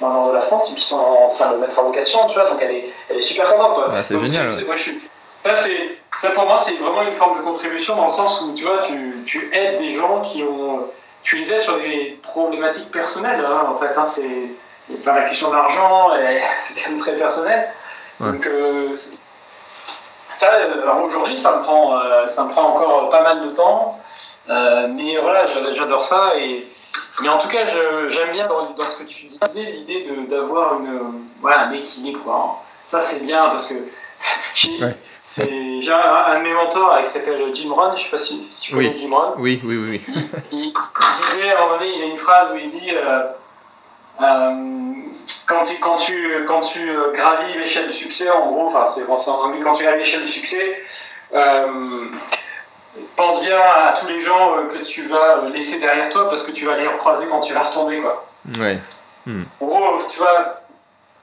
[0.00, 1.78] dans le nord de la France et puis ils sont en train de le mettre
[1.80, 2.48] en location, tu vois.
[2.48, 3.74] Donc elle est, elle est super contente.
[3.74, 3.92] Quoi.
[3.92, 4.66] c'est génial.
[4.66, 5.09] Moi, je suis,
[5.40, 8.52] ça, c'est, ça, pour moi, c'est vraiment une forme de contribution dans le sens où
[8.52, 10.86] tu, vois, tu, tu aides des gens qui ont.
[11.22, 13.96] Tu les aides sur des problématiques personnelles, hein, en fait.
[13.96, 14.50] Hein, c'est,
[15.06, 16.10] la question d'argent,
[16.60, 17.66] c'est quand même très personnel.
[18.20, 23.40] Donc, euh, ça, euh, aujourd'hui, ça, me prend, euh, ça me prend encore pas mal
[23.48, 23.98] de temps.
[24.46, 26.32] mais voilà, j'adore ça.
[26.38, 26.66] Et,
[27.22, 27.64] mais en tout cas,
[28.08, 32.62] j'aime bien dans, dans, ce que tu disais l'idée d'avoir une, voilà, un équilibre.
[32.84, 33.74] Ça, c'est bien parce que
[35.22, 38.96] j'ai un, de mes mentors qui s'appelle Jim Rohn, je sais pas si, tu connais
[38.96, 39.34] Jim Rohn.
[39.38, 40.00] Oui, oui, oui.
[40.52, 42.90] Il, il, disait, à un moment donné, il y a une phrase où il dit
[42.90, 43.24] euh,
[44.22, 44.94] euh,
[45.46, 49.06] quand, tu, quand tu, quand tu euh, gravis l'échelle du succès, en gros, enfin c'est
[49.06, 49.14] bon,
[49.62, 50.82] quand tu gravis l'échelle du succès,
[53.16, 56.64] pense bien à tous les gens que tu vas laisser derrière toi parce que tu
[56.64, 58.00] vas les recroiser quand tu vas retomber.
[58.00, 58.26] Quoi.
[58.58, 58.78] Ouais.
[59.26, 59.42] Hmm.
[59.60, 60.62] En gros, tu vois,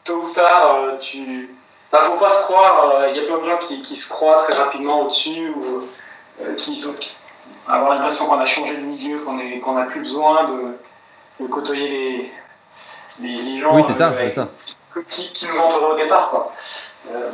[0.03, 1.49] tôt ou tard, tu
[1.93, 4.09] ne faut pas se croire, euh, il y a plein de gens qui, qui se
[4.09, 5.87] croient très rapidement au-dessus ou
[6.41, 6.93] euh, qui ont
[7.71, 12.31] avoir l'impression qu'on a changé de milieu, qu'on n'a plus besoin de, de côtoyer les,
[13.21, 14.49] les, les, gens oui, ça, euh, ça.
[15.09, 16.29] Qui, qui, nous entouraient au départ.
[16.29, 16.53] Quoi.
[17.11, 17.29] Euh,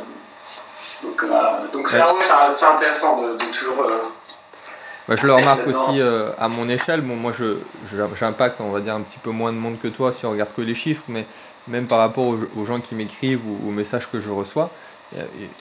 [1.02, 1.24] donc
[1.72, 3.86] donc c'est intéressant de, de toujours.
[5.06, 6.00] Bah, je le remarque aussi
[6.38, 7.00] à mon échelle.
[7.02, 7.58] Bon, moi, je,
[8.18, 10.50] j'impacte, on va dire, un petit peu moins de monde que toi si on regarde
[10.56, 11.26] que les chiffres, mais
[11.68, 14.70] même par rapport aux, gens qui m'écrivent ou aux messages que je reçois,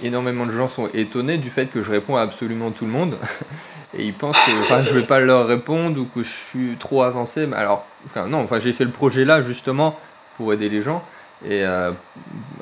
[0.04, 3.18] énormément de gens sont étonnés du fait que je réponds à absolument tout le monde.
[3.98, 7.04] Et ils pensent que je ne vais pas leur répondre ou que je suis trop
[7.04, 7.46] avancé.
[7.46, 10.00] Mais alors, enfin, non, enfin, j'ai fait le projet là justement
[10.38, 11.04] pour aider les gens.
[11.46, 11.92] Et euh,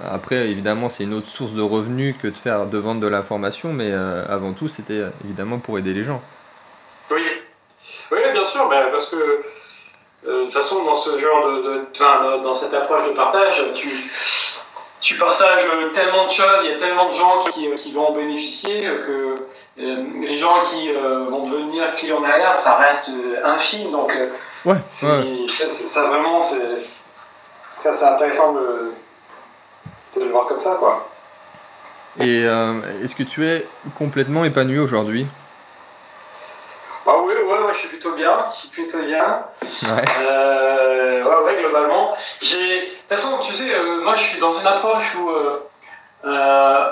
[0.10, 3.74] après, évidemment, c'est une autre source de revenus que de faire de vendre de l'information,
[3.74, 6.22] mais euh, avant tout, c'était euh, évidemment pour aider les gens.
[7.12, 7.22] Oui,
[8.12, 9.44] oui bien sûr, parce que euh,
[10.26, 13.90] de toute façon, dans ce genre de, dans cette approche de partage, tu,
[15.02, 18.12] tu partages tellement de choses, il y a tellement de gens qui, qui vont en
[18.12, 19.36] bénéficier que
[19.80, 23.12] euh, les gens qui euh, vont devenir clients derrière, ça reste
[23.44, 23.92] infime.
[23.92, 24.16] Donc,
[24.66, 28.92] ouais, Ça, vraiment, c'est intéressant de,
[30.16, 31.10] de, le voir comme ça, quoi.
[32.20, 32.44] Et
[33.04, 33.66] est-ce que tu es
[33.98, 35.26] complètement épanoui aujourd'hui?
[37.74, 38.38] Je suis plutôt bien.
[38.54, 39.44] Je suis plutôt bien.
[39.62, 40.06] Ouais.
[40.22, 42.14] Euh, ouais, ouais, globalement.
[42.42, 42.82] J'ai.
[42.82, 45.30] De toute façon, tu sais, euh, moi, je suis dans une approche où
[46.26, 46.92] euh,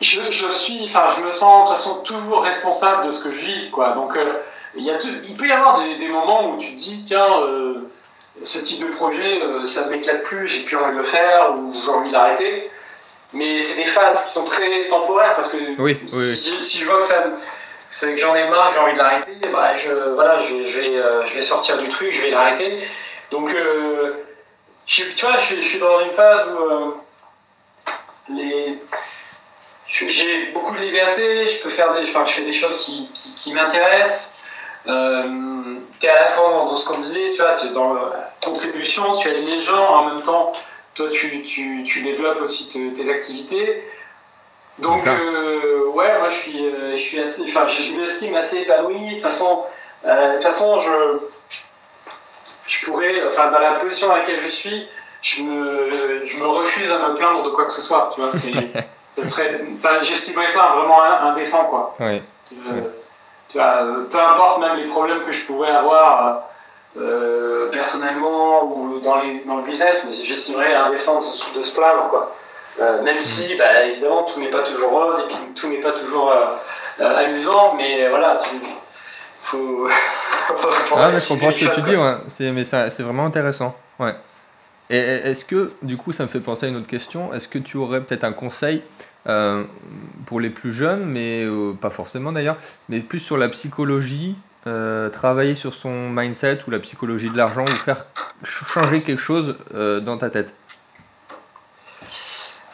[0.00, 3.30] je, je, suis, enfin, je me sens de toute façon toujours responsable de ce que
[3.30, 3.90] je vis, quoi.
[3.90, 4.18] Donc,
[4.74, 7.26] il, y a il peut y avoir des, des, moments où tu te dis, tiens,
[8.42, 11.72] ce type de projet, ça ne m'éclate plus, j'ai plus envie de le faire ou
[11.72, 12.70] j'ai envie d'arrêter.
[13.32, 16.98] Mais c'est des phases qui sont très temporaires parce que oui, si, si, je vois
[16.98, 17.24] que ça
[17.92, 21.26] c'est que j'en ai marre, j'ai envie de l'arrêter, bah, je, voilà, je, vais, euh,
[21.26, 22.78] je vais sortir du truc, je vais l'arrêter.
[23.30, 24.14] Donc, euh,
[24.86, 26.62] je, tu vois, je, suis dans une phase où
[28.32, 28.74] euh,
[29.86, 34.36] j'ai beaucoup de liberté, je peux faire enfin, je fais des choses qui, qui, m'intéressent.
[34.86, 39.14] Tu es à la fois dans ce qu'on disait, tu vois, es dans la contribution,
[39.16, 40.50] tu aides les gens, en même temps,
[40.94, 43.84] toi, tu, tu, tu développes aussi tes activités.
[44.78, 49.06] Donc, euh, ouais, moi je suis, euh, je suis assez, enfin, je m'estime assez épanoui.
[49.06, 49.64] De toute façon,
[50.04, 51.18] euh, de toute façon je,
[52.66, 54.88] je pourrais, enfin, dans la position dans laquelle je suis,
[55.20, 58.10] je me, je me refuse à me plaindre de quoi que ce soit.
[58.14, 58.52] Tu vois, c'est,
[59.22, 59.60] ça serait,
[60.00, 61.94] j'estimerais ça vraiment indécent, quoi.
[62.00, 62.22] Oui.
[62.46, 66.44] Tu vois, peu importe même les problèmes que je pourrais avoir
[66.98, 72.08] euh, personnellement ou dans, les, dans le business, mais j'estimerais indécent de, de, se plaindre,
[72.10, 72.34] quoi.
[72.80, 75.92] Euh, même si, bah, évidemment, tout n'est pas toujours rose et puis tout n'est pas
[75.92, 78.56] toujours euh, amusant, mais voilà, tu,
[79.40, 79.88] faut.
[80.96, 82.16] ah, mais je comprends ce que tu dis, ouais.
[82.28, 83.76] c'est, mais c'est vraiment intéressant.
[83.98, 84.14] Ouais.
[84.90, 87.58] Et est-ce que, du coup, ça me fait penser à une autre question, est-ce que
[87.58, 88.82] tu aurais peut-être un conseil
[89.28, 89.62] euh,
[90.26, 92.56] pour les plus jeunes, mais euh, pas forcément d'ailleurs,
[92.88, 94.34] mais plus sur la psychologie,
[94.66, 98.04] euh, travailler sur son mindset ou la psychologie de l'argent ou faire
[98.44, 100.50] changer quelque chose dans ta tête?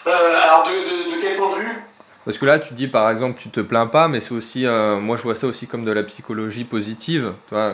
[0.06, 1.76] Alors, de, de, quel point de vue?
[2.24, 5.16] Parce que là, tu dis par exemple, tu te plains pas, mais c'est aussi, moi
[5.16, 7.72] je vois ça aussi comme de la psychologie positive, toi,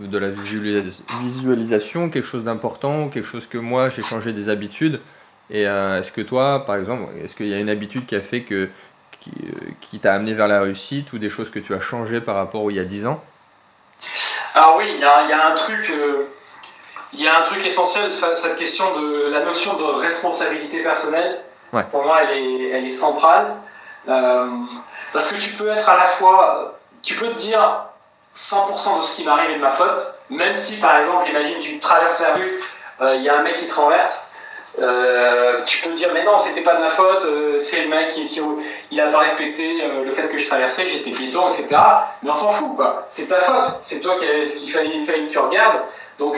[0.00, 5.00] de la visualisation, quelque chose d'important, quelque chose que moi j'ai changé des habitudes.
[5.50, 8.20] Et euh, est-ce que toi, par exemple, est-ce qu'il y a une habitude qui a
[8.20, 8.68] fait que
[9.20, 9.32] qui,
[9.96, 12.66] euh, t'a amené vers la réussite ou des choses que tu as changées par rapport
[12.66, 13.22] à il y a 10 ans?
[14.54, 16.24] Alors oui, il y, a, un truc, euh,
[17.12, 21.40] il y a un truc essentiel, cette question de la notion de responsabilité personnelle.
[21.90, 23.54] Pour moi, elle est, elle est centrale.
[24.06, 27.86] Parce que tu peux être à la fois, tu peux te dire
[28.34, 31.78] 100% de ce qui m'arrive est de ma faute, même si par exemple, imagine tu
[31.78, 32.52] traverses la rue,
[33.14, 34.32] il y a un mec qui te renverse
[34.78, 38.08] euh, tu peux dire mais non c'était pas de ma faute euh, c'est le mec
[38.08, 38.40] qui,
[38.90, 41.80] il a pas respecté euh, le fait que je traversais que j'étais piéton etc
[42.22, 43.06] mais on s'en fout quoi.
[43.08, 43.64] C'est ta faute.
[43.80, 44.26] C'est toi qui,
[44.70, 45.80] fallait, fallait, que tu regardes.
[46.18, 46.36] Donc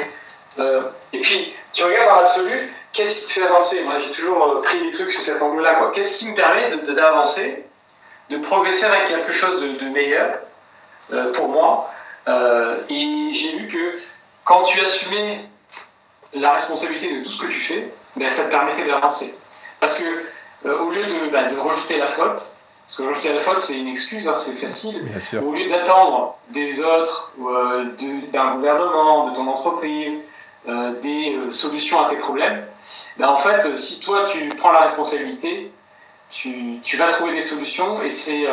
[1.13, 3.85] et puis tu regardes dans l'absolu qu'est-ce qui te fait avancer?
[3.85, 5.91] Moi j'ai toujours pris des trucs sur cet angle là quoi.
[5.93, 7.65] Qu'est-ce qui me permet d'avancer
[8.31, 10.39] de, de, progresser avec quelque chose de, de meilleur
[11.35, 11.91] pour moi?
[12.89, 13.99] Et j'ai vu que
[14.45, 15.39] quand tu assumais
[16.35, 19.35] la responsabilité de tout ce que tu fais ben, ça te permettait d'avancer.
[19.81, 20.05] Parce que
[20.67, 22.27] euh, au lieu de, bah, de, rejeter la faute,
[22.87, 25.07] parce que rejeter la faute c'est une excuse, hein, c'est facile,
[25.41, 27.85] au lieu d'attendre des autres, euh,
[28.33, 30.28] d'un gouvernement, de ton entreprise, euh,
[31.03, 32.65] des solutions à tes problèmes,
[33.17, 35.73] ben, en fait, si toi tu prends la responsabilité,
[36.31, 38.47] tu, tu vas trouver des solutions et c'est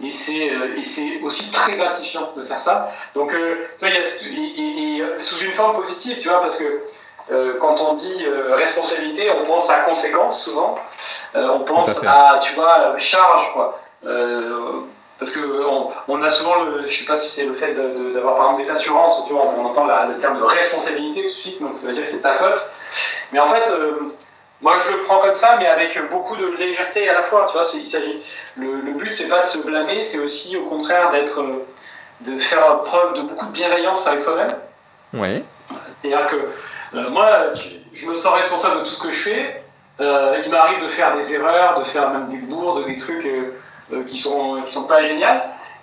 [0.00, 2.92] et c'est aussi très gratifiant de faire ça.
[3.14, 3.34] Donc,
[3.82, 6.82] y a, sous une forme positive, tu vois, parce que
[7.30, 10.78] euh, quand on dit euh, responsabilité, on pense à conséquence souvent.
[11.34, 13.80] Euh, on pense à, tu vois, charge, quoi.
[15.18, 15.40] Parce que
[16.08, 18.70] on, a souvent, le, je sais pas si c'est le fait d'avoir par exemple des
[18.70, 21.94] assurances, tu vois, on, entend le terme de responsabilité tout de suite, donc ça veut
[21.94, 22.70] dire que c'est ta faute.
[23.32, 23.72] Mais en fait,
[24.60, 27.46] moi, je le prends comme ça, mais avec beaucoup de légèreté à la fois.
[27.46, 28.20] Tu vois, il s'agit.
[28.56, 31.44] Le, le, but, c'est pas de se blâmer, c'est aussi, au contraire, d'être,
[32.22, 34.50] de faire preuve de beaucoup de bienveillance avec soi-même.
[35.14, 35.44] Oui.
[36.00, 36.36] C'est-à-dire que
[36.96, 37.54] euh, moi,
[37.92, 39.62] je, me sens responsable de tout ce que je fais.
[40.00, 43.52] Euh, il m'arrive de faire des erreurs, de faire même des bourdes, des trucs euh,
[44.06, 45.26] qui sont qui sont pas géniaux.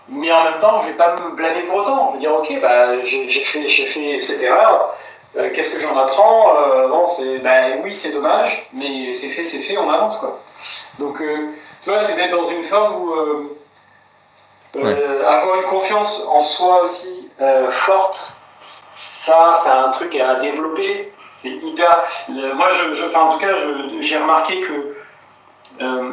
[0.07, 2.09] Mais en même temps, je vais pas me blâmer pour autant.
[2.11, 4.95] Je vais dire, ok, bah, j'ai fait, fait cette erreur.
[5.33, 6.53] Qu'est-ce que j'en apprends
[6.89, 10.39] Bon, c'est, bah, oui, c'est dommage, mais c'est fait, c'est fait, on avance quoi.
[10.99, 13.13] Donc, tu vois, c'est d'être dans une forme où
[15.27, 17.27] avoir une confiance en soi aussi
[17.71, 18.35] forte
[18.95, 21.11] ça, c'est un truc à développer.
[21.31, 22.03] C'est hyper.
[22.29, 23.55] moi, je, en tout cas,
[23.99, 24.95] j'ai remarqué que
[25.81, 26.11] euh,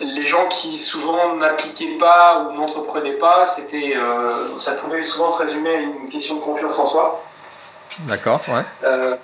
[0.00, 5.42] les gens qui souvent n'appliquaient pas ou n'entreprenaient pas, c'était, euh, ça pouvait souvent se
[5.42, 7.24] résumer à une question de confiance en soi.
[8.00, 8.62] D'accord, ouais.
[8.84, 9.16] Euh,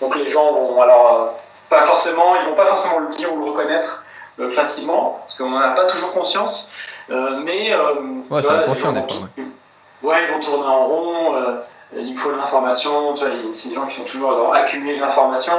[0.00, 1.34] donc les gens vont alors
[1.68, 4.04] pas forcément, ils vont pas forcément le dire ou le reconnaître
[4.50, 6.72] facilement, parce qu'on n'en a pas toujours conscience.
[7.08, 7.74] mais
[8.30, 9.28] ouais, c'est inconscient des fois.
[10.02, 10.24] Ouais.
[10.24, 11.60] ils vont tourner en rond
[11.96, 15.54] il faut de l'information, c'est des gens qui sont toujours dans accumuler de l'information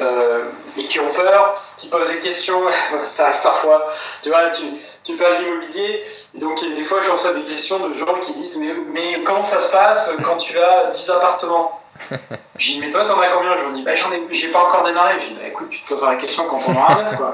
[0.00, 0.44] euh,
[0.78, 2.60] et qui ont peur, qui posent des questions,
[3.06, 3.90] ça arrive parfois,
[4.22, 4.64] tu vois, tu,
[5.04, 6.02] tu parles d'immobilier,
[6.34, 9.44] et donc des fois je reçois des questions de gens qui disent mais, mais comment
[9.44, 11.78] ça se passe quand tu as 10 appartements?
[12.58, 13.56] Je dis mais toi t'en as combien?
[13.58, 15.88] Je dis bah j'en ai, j'ai pas encore démarré, je dis bah écoute tu te
[15.88, 17.32] poseras la question quand on aura neuf quoi.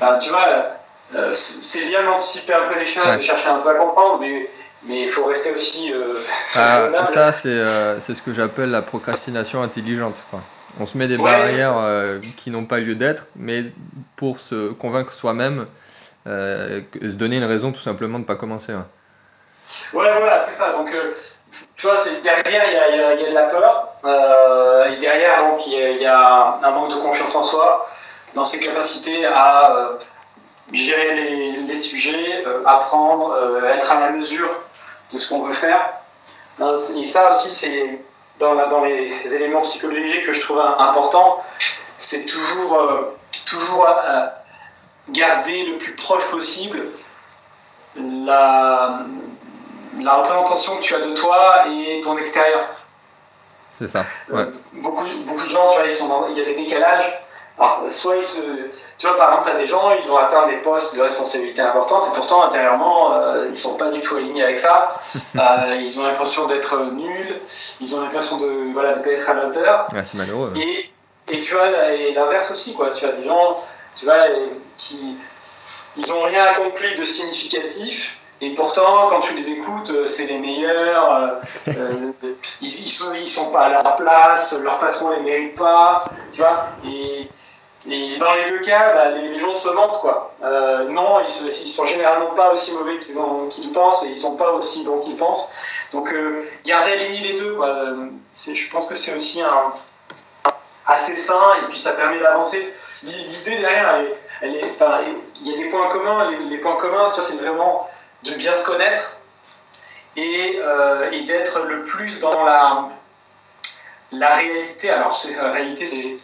[0.20, 0.46] tu vois,
[1.14, 4.48] euh, c'est bien d'anticiper un peu les choses, de chercher un peu à comprendre, mais
[4.88, 5.92] mais il faut rester aussi.
[5.92, 6.14] Euh,
[6.54, 10.14] ah, ça, euh, c'est ce que j'appelle la procrastination intelligente.
[10.80, 13.64] On se met des barrières euh, qui n'ont pas lieu d'être, mais
[14.16, 15.66] pour se convaincre soi-même,
[16.26, 18.72] se donner une raison tout simplement de ne pas commencer.
[18.72, 18.80] Ouais,
[19.92, 20.72] voilà, c'est ça.
[20.72, 20.90] Donc,
[21.76, 23.88] tu vois, derrière, il y a, y a, de la peur,
[24.90, 27.88] et derrière, donc, il y, a un manque de confiance en soi,
[28.34, 29.92] dans ses capacités à
[30.72, 34.50] gérer les, les sujets, apprendre, être à la mesure
[35.12, 35.80] de ce qu'on veut faire.
[36.60, 38.00] Et ça aussi, c'est
[38.38, 41.42] dans, dans les éléments psychologiques que je trouve importants,
[41.98, 42.78] c'est toujours,
[43.46, 43.86] toujours
[45.10, 46.80] garder le plus proche possible
[47.96, 49.00] la,
[50.00, 52.60] la représentation que tu as de toi et ton extérieur.
[53.78, 54.04] C'est ça.
[54.30, 54.52] Euh, ouais.
[54.72, 57.22] beaucoup, beaucoup de gens, tu vois, ils sont dans, il y a des décalages.
[57.58, 58.40] Alors, soit ils se.
[58.98, 61.62] Tu vois, par exemple, tu as des gens, ils ont atteint des postes de responsabilité
[61.62, 64.88] importantes et pourtant, intérieurement, euh, ils sont pas du tout alignés avec ça.
[65.36, 67.40] euh, ils ont l'impression d'être nuls,
[67.80, 69.88] ils ont l'impression de voilà, de pas être à la hauteur.
[69.92, 70.52] Ouais, c'est malheureux.
[70.56, 70.90] Et,
[71.28, 71.70] et tu vois,
[72.14, 72.90] l'inverse aussi, quoi.
[72.90, 73.56] Tu as des gens,
[73.96, 74.24] tu vois,
[74.76, 75.16] qui.
[75.98, 80.38] Ils ont rien accompli de significatif, et pourtant, quand tu les écoutes, euh, c'est les
[80.38, 81.12] meilleurs.
[81.14, 81.28] Euh,
[81.68, 82.12] euh,
[82.60, 86.42] ils, ils, sont, ils sont pas à leur place, leur patron les mérite pas, tu
[86.42, 86.68] vois.
[86.86, 87.28] Et,
[87.88, 90.34] et dans les deux cas, bah, les, gens se mentent, quoi.
[90.42, 94.50] Euh, non, ils, ils sont généralement pas aussi mauvais qu'ils pensent et ils sont pas
[94.52, 95.52] aussi bons qu'ils pensent.
[95.92, 97.56] Donc, euh, garder les, les deux.
[98.28, 99.40] Je pense que c'est aussi
[100.86, 102.74] assez sain et puis ça permet d'avancer.
[103.04, 104.00] L'idée derrière,
[104.42, 106.30] il y a des points communs.
[106.48, 107.88] Les, points communs, ça, c'est vraiment
[108.24, 109.18] de bien se connaître
[110.16, 112.88] et, euh, d'être le plus dans la,
[114.10, 114.90] la réalité.
[114.90, 116.16] Alors, la réalité, c'est.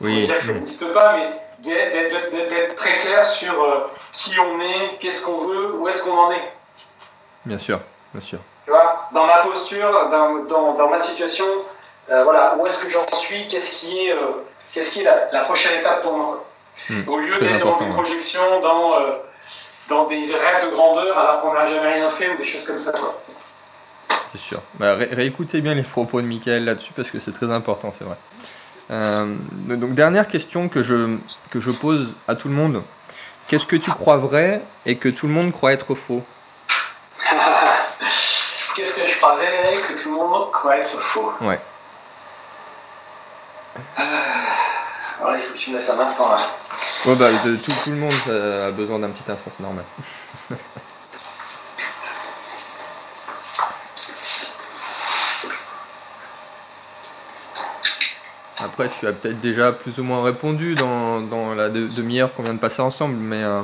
[0.00, 0.24] Oui.
[0.24, 1.30] dire que ça n'existe pas, mais
[1.60, 6.30] d'être très clair sur euh, qui on est, qu'est-ce qu'on veut, où est-ce qu'on en
[6.32, 6.52] est.
[7.44, 7.80] Bien sûr,
[8.12, 8.38] bien sûr.
[8.64, 11.46] Tu vois, dans ma posture, dans, dans, dans ma situation,
[12.10, 15.30] euh, voilà, où est-ce que j'en suis, qu'est-ce qui est, euh, qu'est-ce qui est la,
[15.32, 16.44] la, prochaine étape pour moi.
[16.90, 18.92] Mmh, Au lieu d'être dans des projections, dans
[19.88, 22.78] dans des rêves de grandeur alors qu'on n'a jamais rien fait ou des choses comme
[22.78, 22.92] ça.
[22.92, 23.20] Quoi.
[24.32, 24.60] C'est sûr.
[24.74, 28.04] Bah, ré réécoutez bien les propos de Michael là-dessus parce que c'est très important, c'est
[28.04, 28.16] vrai.
[28.90, 29.34] Euh,
[29.66, 31.16] donc dernière question que je,
[31.50, 32.82] que je pose à tout le monde.
[33.48, 36.24] Qu'est-ce que tu crois vrai et que tout le monde croit être faux?
[38.76, 41.32] Qu'est-ce que je crois vrai et que tout le monde croit être faux?
[41.40, 41.60] Ouais.
[43.98, 44.02] Euh...
[45.20, 46.38] Alors, il faut que tu me laisses un instant là.
[47.06, 49.84] Ouais, bah, tout, tout, le monde a besoin d'un petit instant, c'est normal.
[58.78, 62.52] Après, tu as peut-être déjà plus ou moins répondu dans, dans la demi-heure qu'on vient
[62.52, 63.62] de passer ensemble, mais euh,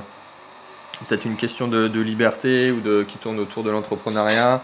[1.07, 4.62] peut-être une question de, liberté ou de qui tourne autour de l'entrepreneuriat.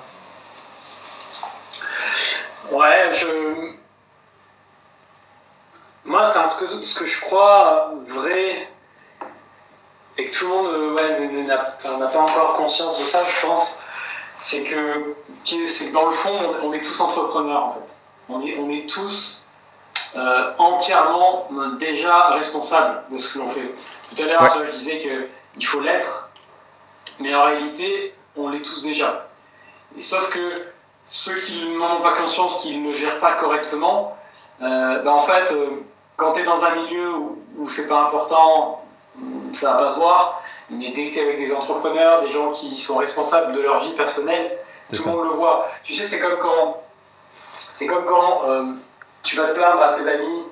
[2.71, 3.73] Ouais, je.
[6.07, 8.71] Moi, ce que, ce que je crois vrai
[10.17, 13.81] et que tout le monde ouais, n'a pas encore conscience de ça, je pense,
[14.41, 17.99] c'est que, que dans le fond, on est tous entrepreneurs en fait.
[18.31, 19.38] On est, on est tous
[20.17, 23.73] euh, entièrement déjà responsables de ce que l'on fait.
[24.15, 24.67] Tout à l'heure, ouais.
[24.67, 26.31] je disais qu'il faut l'être,
[27.21, 29.29] mais en réalité, on l'est tous déjà.
[29.97, 30.67] Et sauf que
[31.05, 34.17] ceux qui n'en ont pas conscience, qu'ils ne gèrent pas correctement,
[34.63, 35.69] euh, ben en fait, euh,
[36.17, 38.85] quand tu es dans un milieu où, où c'est pas important,
[39.53, 42.51] ça va pas se voir, mais dès que tu es avec des entrepreneurs, des gens
[42.51, 44.59] qui sont responsables de leur vie personnelle,
[44.93, 45.69] tout le monde le voit.
[45.85, 46.83] Tu sais, c'est comme quand,
[47.53, 48.65] c'est comme quand euh,
[49.29, 50.43] tu vas te plaindre à tes amis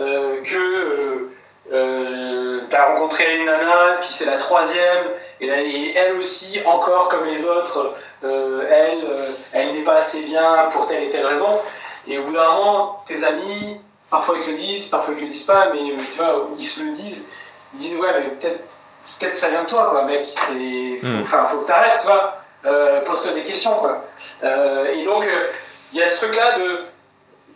[0.00, 1.30] euh, que
[1.72, 5.04] euh, tu as rencontré une nana, puis c'est la troisième,
[5.40, 9.06] et, là, et, elle aussi, encore comme les autres, elle,
[9.52, 11.60] elle n'est pas assez bien pour telle et telle raison.
[12.08, 15.24] Et au bout d'un moment, tes amis, parfois ils te le disent, parfois ils te
[15.24, 17.28] le disent pas, mais tu vois, ils se le disent
[17.74, 18.76] ils disent ouais mais peut-être
[19.18, 20.26] peut-être ça vient de toi quoi mec
[20.58, 21.46] et faut, mm.
[21.46, 24.04] faut que t'arrêtes tu vois euh, pose-toi des questions quoi
[24.44, 26.84] euh, et donc il euh, y a ce truc là de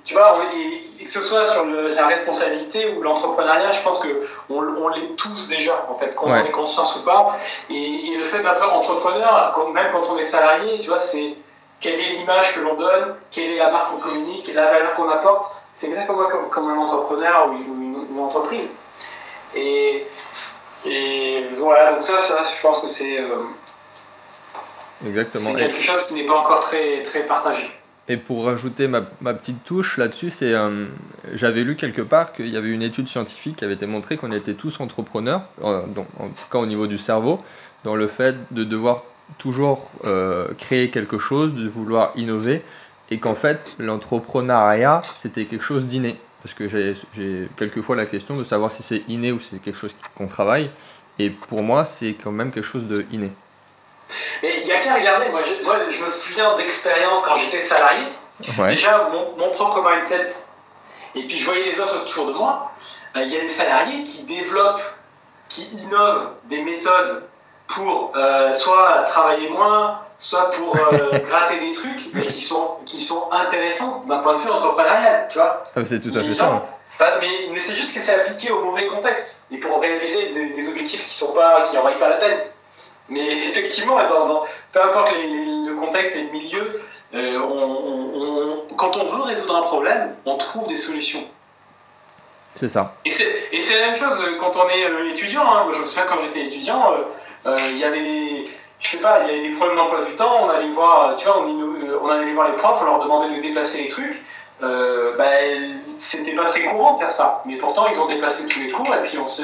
[0.05, 4.01] tu vois on, et, que ce soit sur le, la responsabilité ou l'entrepreneuriat je pense
[4.01, 4.09] que
[4.51, 6.41] on, on l'est tous déjà en fait qu'on ouais.
[6.41, 7.37] en ait conscience ou pas
[7.71, 11.35] et, et le fait d'être entrepreneur même quand on est salarié tu vois c'est
[11.81, 14.71] quelle est l'image que l'on donne quelle est la marque qu'on communique quelle est la
[14.71, 18.77] valeur qu'on apporte c'est exactement comme, comme un entrepreneur ou une, une entreprise
[19.55, 20.07] et,
[20.87, 23.37] et voilà, donc ça, ça je pense que c'est euh,
[25.57, 27.71] quelque chose qui n'est pas encore très, très partagé.
[28.09, 30.87] Et pour rajouter ma, petite touche là-dessus, c'est euh,
[31.35, 34.33] j'avais lu quelque part qu'il y avait une étude scientifique qui avait été montrée qu'on
[34.33, 35.83] était tous entrepreneurs, euh,
[36.19, 37.41] en tout cas au niveau du cerveau,
[37.85, 39.05] dans le fait de devoir
[39.39, 42.63] toujours euh, créer quelque chose, de vouloir innover,
[43.11, 48.45] et qu'en fait l'entrepreneuriat c'était quelque chose d'inné parce que j'ai quelquefois la question de
[48.45, 50.71] savoir si c'est inné ou si c'est quelque chose qu'on travaille.
[51.19, 53.31] Et pour moi, c'est quand même quelque chose de inné.
[54.43, 57.61] Mais il n'y a qu'à regarder, moi je, moi je, me souviens d'expériences quand j'étais
[57.61, 58.05] salarié.
[58.59, 58.73] Ouais.
[58.73, 60.29] Déjà, mon, mon, propre mindset,
[61.15, 62.73] et puis je voyais les autres autour de moi.
[63.15, 64.83] Il euh, y a des salariés qui développent,
[65.49, 67.29] qui innovent des méthodes
[67.69, 73.01] pour euh, soit travailler moins, soit pour euh, gratter des trucs, mais qui sont, qui
[73.01, 75.65] sont intéressants d'un point de vue entrepreneurial, tu vois.
[75.77, 76.63] Ah, c'est tout à fait ça.
[77.21, 81.05] mais, mais c'est juste que c'est appliqué au mauvais contexte et pour réaliser des, objectifs
[81.05, 82.39] qui pas, qui pas la peine.
[83.09, 84.43] Mais effectivement, dans,
[84.73, 86.83] peu importe le contexte et le milieu,
[87.15, 91.25] euh, on, quand on veut résoudre un problème, on trouve des solutions.
[92.59, 92.95] C'est ça.
[93.05, 95.43] Et c'est la même chose quand on est étudiant.
[95.43, 95.65] Hein.
[95.65, 96.93] Moi, je me souviens quand j'étais étudiant,
[97.47, 98.45] euh, il y avait
[98.83, 101.27] je sais pas, il y avait des problèmes d'emploi du temps, on allait voir, tu
[101.27, 104.23] vois, on, allait voir les profs, on leur demandait de déplacer les trucs.
[104.63, 107.43] Euh, ben, c'était pas très courant de faire ça.
[107.47, 109.43] Mais pourtant, ils ont déplacé tous les cours et puis on, se,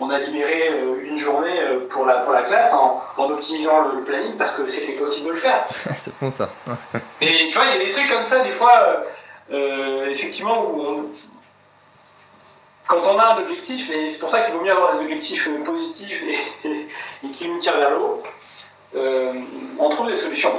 [0.00, 4.02] on a libéré euh, une journée pour la, pour la classe en, en optimisant le,
[4.02, 5.64] planning parce que c'était possible de le faire.
[5.68, 6.48] c'est bon ça.
[7.20, 9.04] et tu vois, il y a des trucs comme ça, des fois,
[10.08, 11.04] effectivement, où on,
[12.90, 15.46] quand on a un objectif, et c'est pour ça qu'il vaut mieux avoir des objectifs
[15.46, 16.24] euh, positifs
[16.64, 18.22] et, qui nous tirent vers le haut,
[18.96, 19.32] euh,
[19.78, 20.52] on trouve des solutions.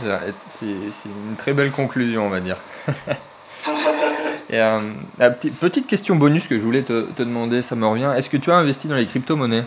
[0.00, 2.56] C'est une très belle conclusion, on va dire.
[4.50, 5.30] Et, euh,
[5.60, 8.12] petite question bonus que je voulais te, demander, ça me revient.
[8.16, 9.64] Est-ce que tu as investi dans les crypto-monnaies?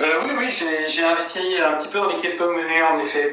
[0.00, 3.32] Oui, oui, j'ai investi un petit peu dans les crypto-monnaies, en effet.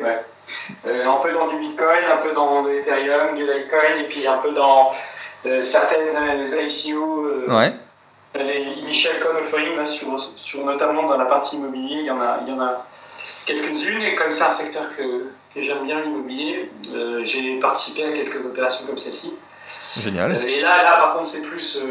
[0.85, 4.37] un peu dans du Bitcoin, un peu dans de l'Ethereum, du Litecoin, et puis un
[4.37, 4.91] peu dans
[5.45, 6.09] euh, certaines
[6.45, 7.73] ICO, euh, ouais.
[8.35, 12.39] les initial coin offering, sur, sur, notamment dans la partie immobilier, il y en a,
[12.45, 12.85] il y en a
[13.45, 18.11] quelques-unes, et comme c'est un secteur que, que j'aime bien, l'immobilier, euh, j'ai participé à
[18.13, 19.35] quelques opérations comme celle-ci.
[19.97, 20.43] Génial.
[20.47, 21.83] et là, là, par contre, c'est plus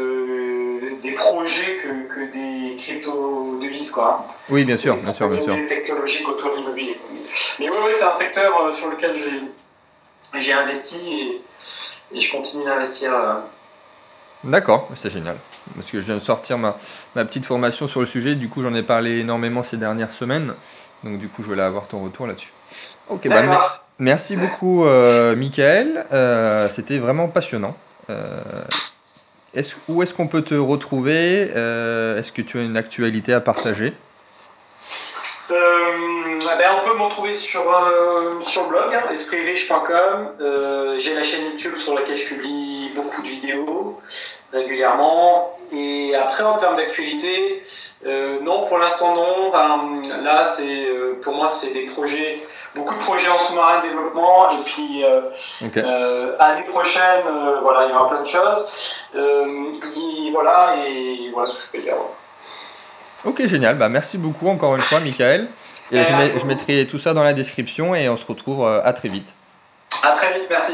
[1.01, 4.25] des projets que, que des crypto-devises, quoi.
[4.49, 5.55] Oui, bien sûr, bien sûr, bien sûr.
[5.55, 6.97] Des technologiques autour de l'immobilier.
[7.59, 9.15] Mais oui, oui c'est un secteur sur lequel
[10.37, 11.41] j'ai investi et
[12.13, 13.11] et je continue d'investir.
[13.13, 13.33] Euh.
[14.43, 15.37] D'accord, c'est génial.
[15.75, 16.77] Parce que je viens de sortir ma,
[17.15, 20.53] ma petite formation sur le sujet, du coup j'en ai parlé énormément ces dernières semaines.
[21.03, 22.51] Donc du coup je voulais avoir ton retour là-dessus.
[23.09, 23.41] Ok, bah,
[23.99, 27.75] merci beaucoup euh, Michael, euh, c'était vraiment passionnant.
[28.09, 28.63] Euh,
[29.53, 31.41] est où est-ce qu'on peut te retrouver?
[31.41, 33.93] Est-ce que tu as une actualité à partager?
[36.53, 40.33] Ah ben, on peut m'en trouver sur, euh, sur le blog, hein, espritriche.com.
[40.39, 43.99] Euh, j'ai la chaîne YouTube sur laquelle je publie beaucoup de vidéos
[44.51, 45.51] régulièrement.
[45.71, 47.63] Et après, en termes d'actualité,
[48.05, 49.51] euh, non, pour l'instant, non.
[50.21, 50.85] là, c'est
[51.23, 52.37] pour moi, c'est des projets,
[52.75, 54.51] beaucoup de projets en sous-marin de développement.
[54.51, 55.03] Et puis,
[56.37, 57.23] année prochaine,
[57.63, 59.07] voilà, il y aura plein de choses.
[60.31, 61.95] voilà, et voilà ce que je peux dire.
[63.25, 63.77] Ok, génial.
[63.77, 65.47] Bah, merci beaucoup encore une fois, Michael.
[65.93, 68.93] Et je, je mettrai tout ça dans la description et on se retrouve euh, à
[68.93, 69.35] très vite.
[70.03, 70.73] À très vite, merci.